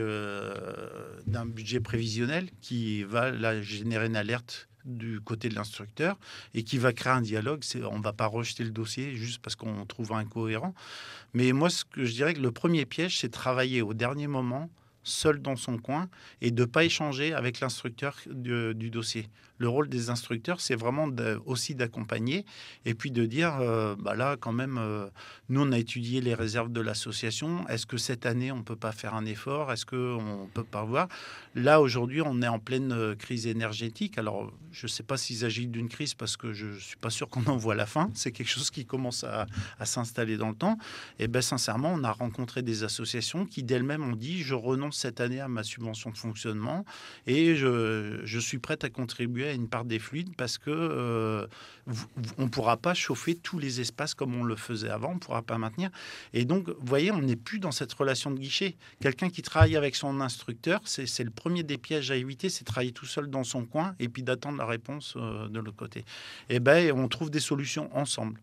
d'un 1.27 1.47
budget 1.47 1.79
prévisionnel 1.79 2.51
qui 2.61 3.05
va 3.05 3.31
là, 3.31 3.63
générer 3.63 4.07
une 4.07 4.17
alerte 4.17 4.69
du 4.85 5.21
côté 5.21 5.49
de 5.49 5.55
l'instructeur 5.55 6.19
et 6.55 6.63
qui 6.63 6.79
va 6.79 6.93
créer 6.93 7.13
un 7.13 7.21
dialogue. 7.23 7.63
On 7.91 7.99
ne 7.99 8.03
va 8.03 8.13
pas 8.13 8.27
rejeter 8.27 8.65
le 8.65 8.71
dossier 8.71 9.17
juste 9.17 9.41
parce 9.43 9.57
qu'on 9.57 9.87
trouve 9.87 10.13
incohérent. 10.13 10.75
Mais 11.33 11.53
moi, 11.53 11.71
ce 11.71 11.85
que 11.85 12.05
je 12.05 12.13
dirais 12.13 12.35
que 12.35 12.41
le 12.41 12.53
premier 12.53 12.87
piège, 12.87 13.19
c'est 13.19 13.31
travailler 13.31 13.83
au 13.83 13.95
dernier 13.95 14.27
moment 14.27 14.71
seul 15.05 15.41
dans 15.41 15.57
son 15.57 15.79
coin 15.79 16.09
et 16.41 16.51
de 16.51 16.63
ne 16.63 16.67
pas 16.67 16.85
échanger 16.85 17.33
avec 17.35 17.61
l'instructeur 17.61 18.17
du, 18.27 18.91
dossier. 18.91 19.29
Le 19.59 19.69
rôle 19.69 19.89
des 19.89 20.11
instructeurs, 20.11 20.61
c'est 20.61 20.75
vraiment 20.75 21.09
aussi 21.47 21.77
d'accompagner 21.77 22.45
et 22.85 22.95
puis 22.95 23.13
de 23.13 23.25
dire, 23.25 23.57
euh, 23.61 23.95
bah 23.97 24.15
là, 24.17 24.37
quand 24.39 24.53
même, 24.53 24.79
euh, 24.79 25.07
nous, 25.49 25.61
on 25.63 25.71
a 25.71 25.79
étudié 25.79 26.21
les 26.21 26.35
réserves 26.35 26.73
de 26.73 26.81
l'association. 26.81 27.67
Est-ce 27.69 27.87
que 27.87 27.97
cette 27.97 28.27
année, 28.27 28.51
on 28.51 28.59
ne 28.59 28.63
peut 28.63 28.77
pas 28.77 28.91
faire 28.91 29.15
un 29.15 29.25
effort? 29.25 29.71
Est-ce 29.71 29.87
qu'on 29.87 30.43
ne 30.43 30.49
peut 30.53 30.65
pas 30.65 30.83
voir? 30.83 31.09
Là, 31.55 31.81
aujourd'hui, 31.81 32.21
on 32.21 32.43
est 32.43 32.49
en 32.49 32.59
pleine 32.59 32.93
euh, 32.93 33.15
crise 33.15 33.47
énergétique. 33.47 34.19
Alors, 34.19 34.53
je 34.73 34.87
ne 34.87 34.89
sais 34.89 35.05
pas 35.05 35.17
s'il 35.17 35.37
s'agit 35.37 35.69
d'une 35.69 35.89
crise 35.89 36.15
parce 36.15 36.37
que 36.37 36.53
je 36.53 36.67
ne 36.67 36.79
suis 36.79 36.97
pas 36.97 37.11
sûr 37.11 37.29
qu'on 37.29 37.45
en 37.47 37.57
voit 37.57 37.77
la 37.77 37.87
fin. 37.87 38.11
C'est 38.15 38.33
quelque 38.33 38.51
chose 38.51 38.73
qui 38.73 38.85
commence 38.85 39.23
à, 39.23 39.47
s'installer 39.85 40.37
dans 40.37 40.49
le 40.49 40.57
temps. 40.57 40.79
Et 41.21 41.29
bien, 41.29 41.43
sincèrement, 41.43 41.93
on 41.95 42.03
a 42.03 42.11
rencontré 42.11 42.63
des 42.63 42.83
associations 42.83 43.47
qui 43.47 43.63
d'elles-mêmes 43.63 44.03
ont 44.03 44.17
dit, 44.17 44.43
je 44.43 44.55
renonce 44.55 44.97
cette 44.97 45.21
année 45.21 45.41
à 45.41 45.47
ma 45.47 45.63
subvention 45.63 46.11
de 46.11 46.17
fonctionnement 46.17 46.85
et 47.27 47.55
je, 47.55 48.21
je 48.25 48.39
suis 48.39 48.59
prête 48.59 48.83
à 48.83 48.91
contribuer 48.91 49.44
à 49.49 49.53
une 49.53 49.69
part 49.69 49.85
des 49.85 49.99
fluides 49.99 50.35
parce 50.37 50.59
que 50.59 50.71
euh, 50.71 51.47
on 52.39 52.49
pourra 52.49 52.77
pas 52.77 52.95
chauffer 52.95 53.35
tous 53.35 53.59
les 53.59 53.81
espaces 53.81 54.15
comme 54.15 54.35
on 54.35 54.45
le 54.45 54.57
faisait 54.57 54.91
avant, 54.91 55.13
on 55.13 55.19
pourra 55.19 55.43
pas 55.43 55.59
maintenir. 55.59 55.91
Et 56.33 56.45
donc, 56.45 56.69
vous 56.69 56.87
voyez, 56.87 57.11
on 57.11 57.21
n'est 57.21 57.37
plus 57.37 57.59
dans 57.59 57.73
cette 57.73 57.93
relation 57.93 58.31
de 58.31 58.39
guichet. 58.39 58.77
Quelqu'un 59.01 59.31
qui 59.31 59.43
travaille 59.43 59.77
avec 59.77 59.97
son 59.97 60.21
instructeur, 60.21 60.81
c'est 60.85 61.25
le 61.25 61.31
premier 61.31 61.63
des 61.63 61.79
pièges 61.79 62.11
à 62.11 62.17
éviter, 62.17 62.49
c'est 62.49 62.65
travailler 62.65 62.93
tout 62.93 63.07
seul 63.07 63.29
dans 63.29 63.45
son 63.45 63.65
coin 63.65 63.95
et 63.99 64.09
puis 64.09 64.23
d'attendre 64.23 64.59
la 64.59 64.67
réponse 64.67 65.15
euh, 65.17 65.49
de 65.49 65.59
l'autre 65.59 65.77
côté. 65.77 66.01
Et 66.49 66.57
eh 66.57 66.61
ben, 66.61 66.93
on 66.93 67.09
trouve 67.09 67.31
des 67.31 67.41
solutions 67.41 67.95
ensemble. 67.97 68.41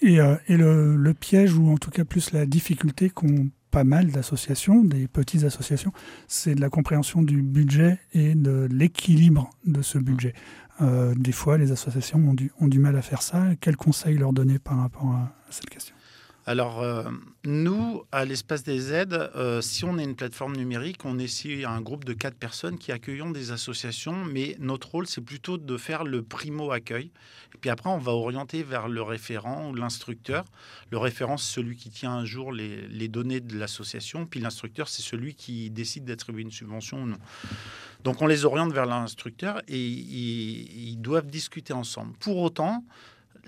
Et, 0.00 0.20
euh, 0.20 0.36
et 0.46 0.56
le, 0.56 0.96
le, 0.96 1.14
piège, 1.14 1.54
ou 1.54 1.72
en 1.72 1.76
tout 1.76 1.90
cas 1.90 2.04
plus 2.04 2.32
la 2.32 2.46
difficulté 2.46 3.10
qu'ont 3.10 3.48
pas 3.70 3.84
mal 3.84 4.10
d'associations, 4.10 4.84
des 4.84 5.08
petites 5.08 5.44
associations, 5.44 5.92
c'est 6.26 6.54
de 6.54 6.60
la 6.60 6.70
compréhension 6.70 7.22
du 7.22 7.42
budget 7.42 7.98
et 8.12 8.34
de 8.34 8.68
l'équilibre 8.70 9.50
de 9.64 9.82
ce 9.82 9.98
budget. 9.98 10.34
Euh, 10.80 11.14
des 11.14 11.32
fois, 11.32 11.58
les 11.58 11.72
associations 11.72 12.18
ont 12.18 12.34
du, 12.34 12.52
ont 12.60 12.68
du 12.68 12.78
mal 12.78 12.96
à 12.96 13.02
faire 13.02 13.22
ça. 13.22 13.48
Quels 13.60 13.76
conseils 13.76 14.16
leur 14.16 14.32
donner 14.32 14.58
par 14.58 14.78
rapport 14.78 15.10
à 15.10 15.32
cette 15.50 15.68
question? 15.68 15.94
Alors, 16.48 16.80
euh, 16.80 17.02
nous, 17.44 18.04
à 18.10 18.24
l'espace 18.24 18.62
des 18.62 18.94
aides, 18.94 19.30
euh, 19.36 19.60
si 19.60 19.84
on 19.84 19.98
est 19.98 20.02
une 20.02 20.16
plateforme 20.16 20.56
numérique, 20.56 21.04
on 21.04 21.18
est 21.18 21.24
ici 21.24 21.62
un 21.66 21.82
groupe 21.82 22.06
de 22.06 22.14
quatre 22.14 22.38
personnes 22.38 22.78
qui 22.78 22.90
accueillons 22.90 23.30
des 23.30 23.52
associations, 23.52 24.24
mais 24.24 24.56
notre 24.58 24.92
rôle, 24.92 25.06
c'est 25.06 25.20
plutôt 25.20 25.58
de 25.58 25.76
faire 25.76 26.04
le 26.04 26.22
primo 26.22 26.70
accueil. 26.70 27.10
Et 27.54 27.58
puis 27.60 27.68
après, 27.68 27.90
on 27.90 27.98
va 27.98 28.12
orienter 28.12 28.62
vers 28.62 28.88
le 28.88 29.02
référent 29.02 29.68
ou 29.68 29.74
l'instructeur. 29.74 30.46
Le 30.90 30.96
référent, 30.96 31.36
c'est 31.36 31.52
celui 31.52 31.76
qui 31.76 31.90
tient 31.90 32.12
un 32.12 32.24
jour 32.24 32.50
les, 32.50 33.08
données 33.08 33.40
de 33.40 33.58
l'association, 33.58 34.24
puis 34.24 34.40
l'instructeur, 34.40 34.88
c'est 34.88 35.02
celui 35.02 35.34
qui 35.34 35.68
décide 35.68 36.06
d'attribuer 36.06 36.40
une 36.40 36.50
subvention 36.50 37.02
ou 37.02 37.06
non. 37.08 37.18
Donc, 38.04 38.22
on 38.22 38.26
les 38.26 38.46
oriente 38.46 38.72
vers 38.72 38.86
l'instructeur 38.86 39.60
et 39.68 39.78
ils 39.78 40.96
doivent 40.96 41.26
discuter 41.26 41.74
ensemble. 41.74 42.14
Pour 42.20 42.38
autant, 42.38 42.84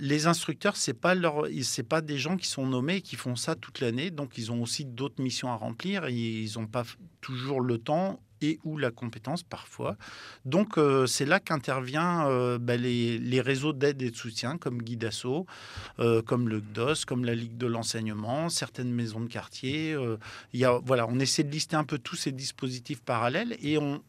les 0.01 0.27
instructeurs, 0.27 0.77
c'est 0.77 0.95
pas 0.95 1.15
pas 1.89 2.01
des 2.01 2.19
gens 2.19 2.37
qui 2.37 2.47
sont 2.47 2.67
nommés 2.67 2.97
et 2.97 3.03
qui 3.03 3.17
font 3.17 3.37
ça 3.37 3.55
toute 3.55 3.81
l'année. 3.81 4.11
Donc, 4.11 4.39
ils 4.39 4.51
ont 4.51 4.63
aussi 4.63 4.85
d'autres 4.85 5.23
missions 5.23 5.51
à 5.51 5.57
remplir 5.57 6.07
et 6.07 6.15
ils 6.15 6.59
n'ont 6.59 6.67
pas 6.67 6.85
toujours 7.21 7.61
le 7.61 7.79
temps 7.79 8.21
et 8.43 8.59
ou 8.65 8.79
la 8.79 8.91
compétence 8.91 9.43
parfois. 9.43 9.97
Donc 10.45 10.79
euh, 10.79 11.07
c'est 11.07 11.27
là 11.27 11.41
qu'intervient 11.41 12.27
euh, 12.29 12.59
bah, 12.59 12.77
les, 12.77 13.41
réseaux 13.41 13.73
d'aide 13.73 14.01
et 14.03 14.11
de 14.11 14.17
soutien 14.17 14.59
comme 14.59 14.83
Guidasso, 14.83 15.47
euh, 15.99 16.23
comme 16.23 16.49
le 16.49 16.61
GDOS, 16.61 17.05
comme 17.07 17.25
la 17.25 17.35
Ligue 17.35 17.57
de 17.57 17.67
l'enseignement, 17.67 18.49
certaines 18.49 18.93
maisons 18.93 19.21
de 19.21 19.29
quartier. 19.29 19.97
il 20.53 20.61
y 20.61 20.65
a, 20.65 20.79
voilà, 20.85 21.07
on 21.09 21.19
essaie 21.19 21.45
de 21.45 21.51
lister 21.51 21.77
un 21.77 21.85
peu 21.85 21.99
tous 21.99 22.17
ces 22.17 22.33
dispositifs 22.33 23.03
parallèles 23.03 23.57
et 23.61 23.79
on 23.79 24.01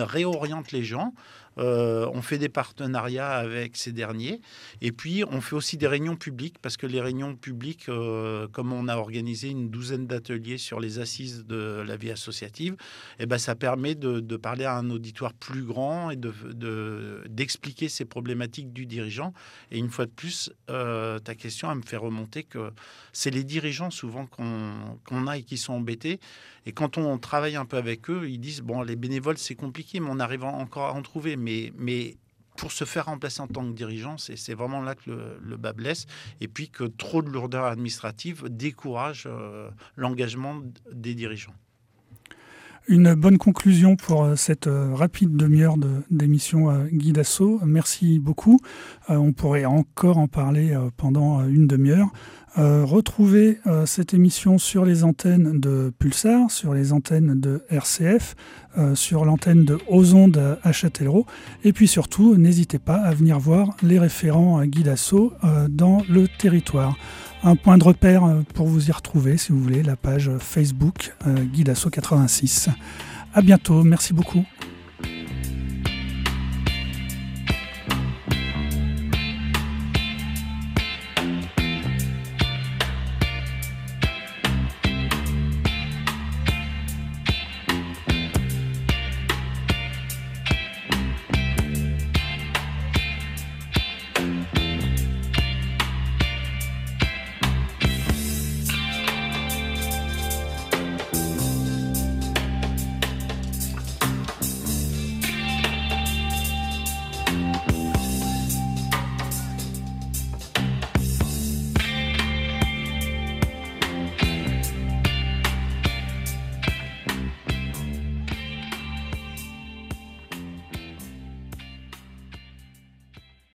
réoriente 0.00 0.72
les 0.72 0.82
gens 0.82 1.12
euh, 1.58 2.08
on 2.12 2.22
fait 2.22 2.38
des 2.38 2.48
partenariats 2.48 3.32
avec 3.32 3.76
ces 3.76 3.92
derniers. 3.92 4.40
Et 4.80 4.92
puis, 4.92 5.24
on 5.30 5.40
fait 5.40 5.56
aussi 5.56 5.76
des 5.76 5.86
réunions 5.86 6.16
publiques, 6.16 6.56
parce 6.60 6.76
que 6.76 6.86
les 6.86 7.00
réunions 7.00 7.34
publiques, 7.34 7.88
euh, 7.88 8.46
comme 8.48 8.72
on 8.72 8.88
a 8.88 8.96
organisé 8.96 9.50
une 9.50 9.70
douzaine 9.70 10.06
d'ateliers 10.06 10.58
sur 10.58 10.80
les 10.80 10.98
assises 10.98 11.44
de 11.46 11.82
la 11.86 11.96
vie 11.96 12.10
associative, 12.10 12.76
eh 13.18 13.26
ben, 13.26 13.38
ça 13.38 13.54
permet 13.54 13.94
de, 13.94 14.36
parler 14.36 14.64
à 14.64 14.76
un 14.76 14.90
auditoire 14.90 15.32
plus 15.32 15.62
grand 15.62 16.10
et 16.10 16.16
d'expliquer 16.16 17.86
de, 17.86 17.90
ces 17.90 18.04
problématiques 18.04 18.72
du 18.72 18.84
dirigeant. 18.86 19.32
Et 19.70 19.78
une 19.78 19.88
fois 19.88 20.04
de 20.04 20.10
plus, 20.10 20.52
euh, 20.68 21.18
ta 21.18 21.34
question, 21.34 21.70
elle 21.70 21.78
me 21.78 21.82
fait 21.82 21.96
remonter 21.96 22.42
que 22.42 22.70
c'est 23.12 23.30
les 23.30 23.44
dirigeants 23.44 23.90
souvent 23.90 24.26
qu'on 24.26 25.26
a 25.26 25.38
et 25.38 25.42
qui 25.42 25.56
sont 25.56 25.72
embêtés. 25.72 26.20
Et 26.66 26.72
quand 26.72 26.98
on 26.98 27.16
travaille 27.18 27.56
un 27.56 27.64
peu 27.64 27.76
avec 27.76 28.10
eux, 28.10 28.28
ils 28.28 28.40
disent, 28.40 28.60
bon, 28.60 28.82
les 28.82 28.96
bénévoles, 28.96 29.38
c'est 29.38 29.54
compliqué, 29.54 30.00
mais 30.00 30.08
on 30.10 30.18
arrive 30.18 30.44
encore 30.44 30.86
à 30.86 30.92
en 30.92 31.02
trouver 31.02 31.36
pour 32.56 32.72
se 32.72 32.84
faire 32.84 33.06
remplacer 33.06 33.40
en 33.40 33.46
tant 33.46 33.66
que 33.66 33.74
dirigeant, 33.74 34.16
c'est 34.18 34.54
vraiment 34.54 34.80
là 34.80 34.94
que 34.94 35.38
le, 35.40 35.56
bas 35.56 35.72
blesse. 35.72 36.06
Et 36.40 36.48
puis 36.48 36.68
que 36.68 36.84
trop 36.84 37.22
de 37.22 37.28
lourdeur 37.28 37.64
administrative 37.64 38.44
décourage 38.48 39.24
euh, 39.26 39.70
l'engagement 39.96 40.62
des 40.92 41.14
dirigeants. 41.14 41.54
Une 42.88 43.14
bonne 43.14 43.36
conclusion 43.36 43.96
pour 43.96 44.22
euh, 44.22 44.36
cette 44.36 44.68
euh, 44.68 44.94
rapide 44.94 45.36
demi-heure 45.36 45.74
d'émission 46.10 46.86
Guy 46.92 47.12
Dassault. 47.12 47.60
Merci 47.64 48.20
beaucoup. 48.20 48.60
On 49.08 49.32
pourrait 49.32 49.64
encore 49.64 50.18
en 50.18 50.28
parler 50.28 50.76
pendant 50.96 51.44
une 51.46 51.66
demi-heure. 51.66 52.10
Euh, 52.58 52.84
retrouvez 52.86 53.58
euh, 53.66 53.84
cette 53.84 54.14
émission 54.14 54.56
sur 54.56 54.86
les 54.86 55.04
antennes 55.04 55.60
de 55.60 55.92
Pulsar, 55.98 56.50
sur 56.50 56.72
les 56.72 56.94
antennes 56.94 57.38
de 57.38 57.62
RCF, 57.68 58.34
euh, 58.78 58.94
sur 58.94 59.26
l'antenne 59.26 59.66
de 59.66 59.78
Ozonde 59.88 60.58
à 60.62 60.72
Châtellerault. 60.72 61.26
Et 61.64 61.74
puis 61.74 61.86
surtout, 61.86 62.36
n'hésitez 62.36 62.78
pas 62.78 62.96
à 62.96 63.12
venir 63.12 63.38
voir 63.38 63.76
les 63.82 63.98
référents 63.98 64.64
Guy 64.64 64.84
dans 65.68 66.02
le 66.08 66.28
territoire. 66.38 66.96
Un 67.46 67.54
point 67.54 67.78
de 67.78 67.84
repère 67.84 68.24
pour 68.54 68.66
vous 68.66 68.88
y 68.88 68.92
retrouver, 68.92 69.36
si 69.36 69.52
vous 69.52 69.62
voulez, 69.62 69.84
la 69.84 69.94
page 69.94 70.32
Facebook 70.40 71.14
Guy 71.24 71.62
Dassault 71.62 71.90
86. 71.90 72.70
À 73.32 73.40
bientôt, 73.40 73.84
merci 73.84 74.12
beaucoup. 74.12 74.44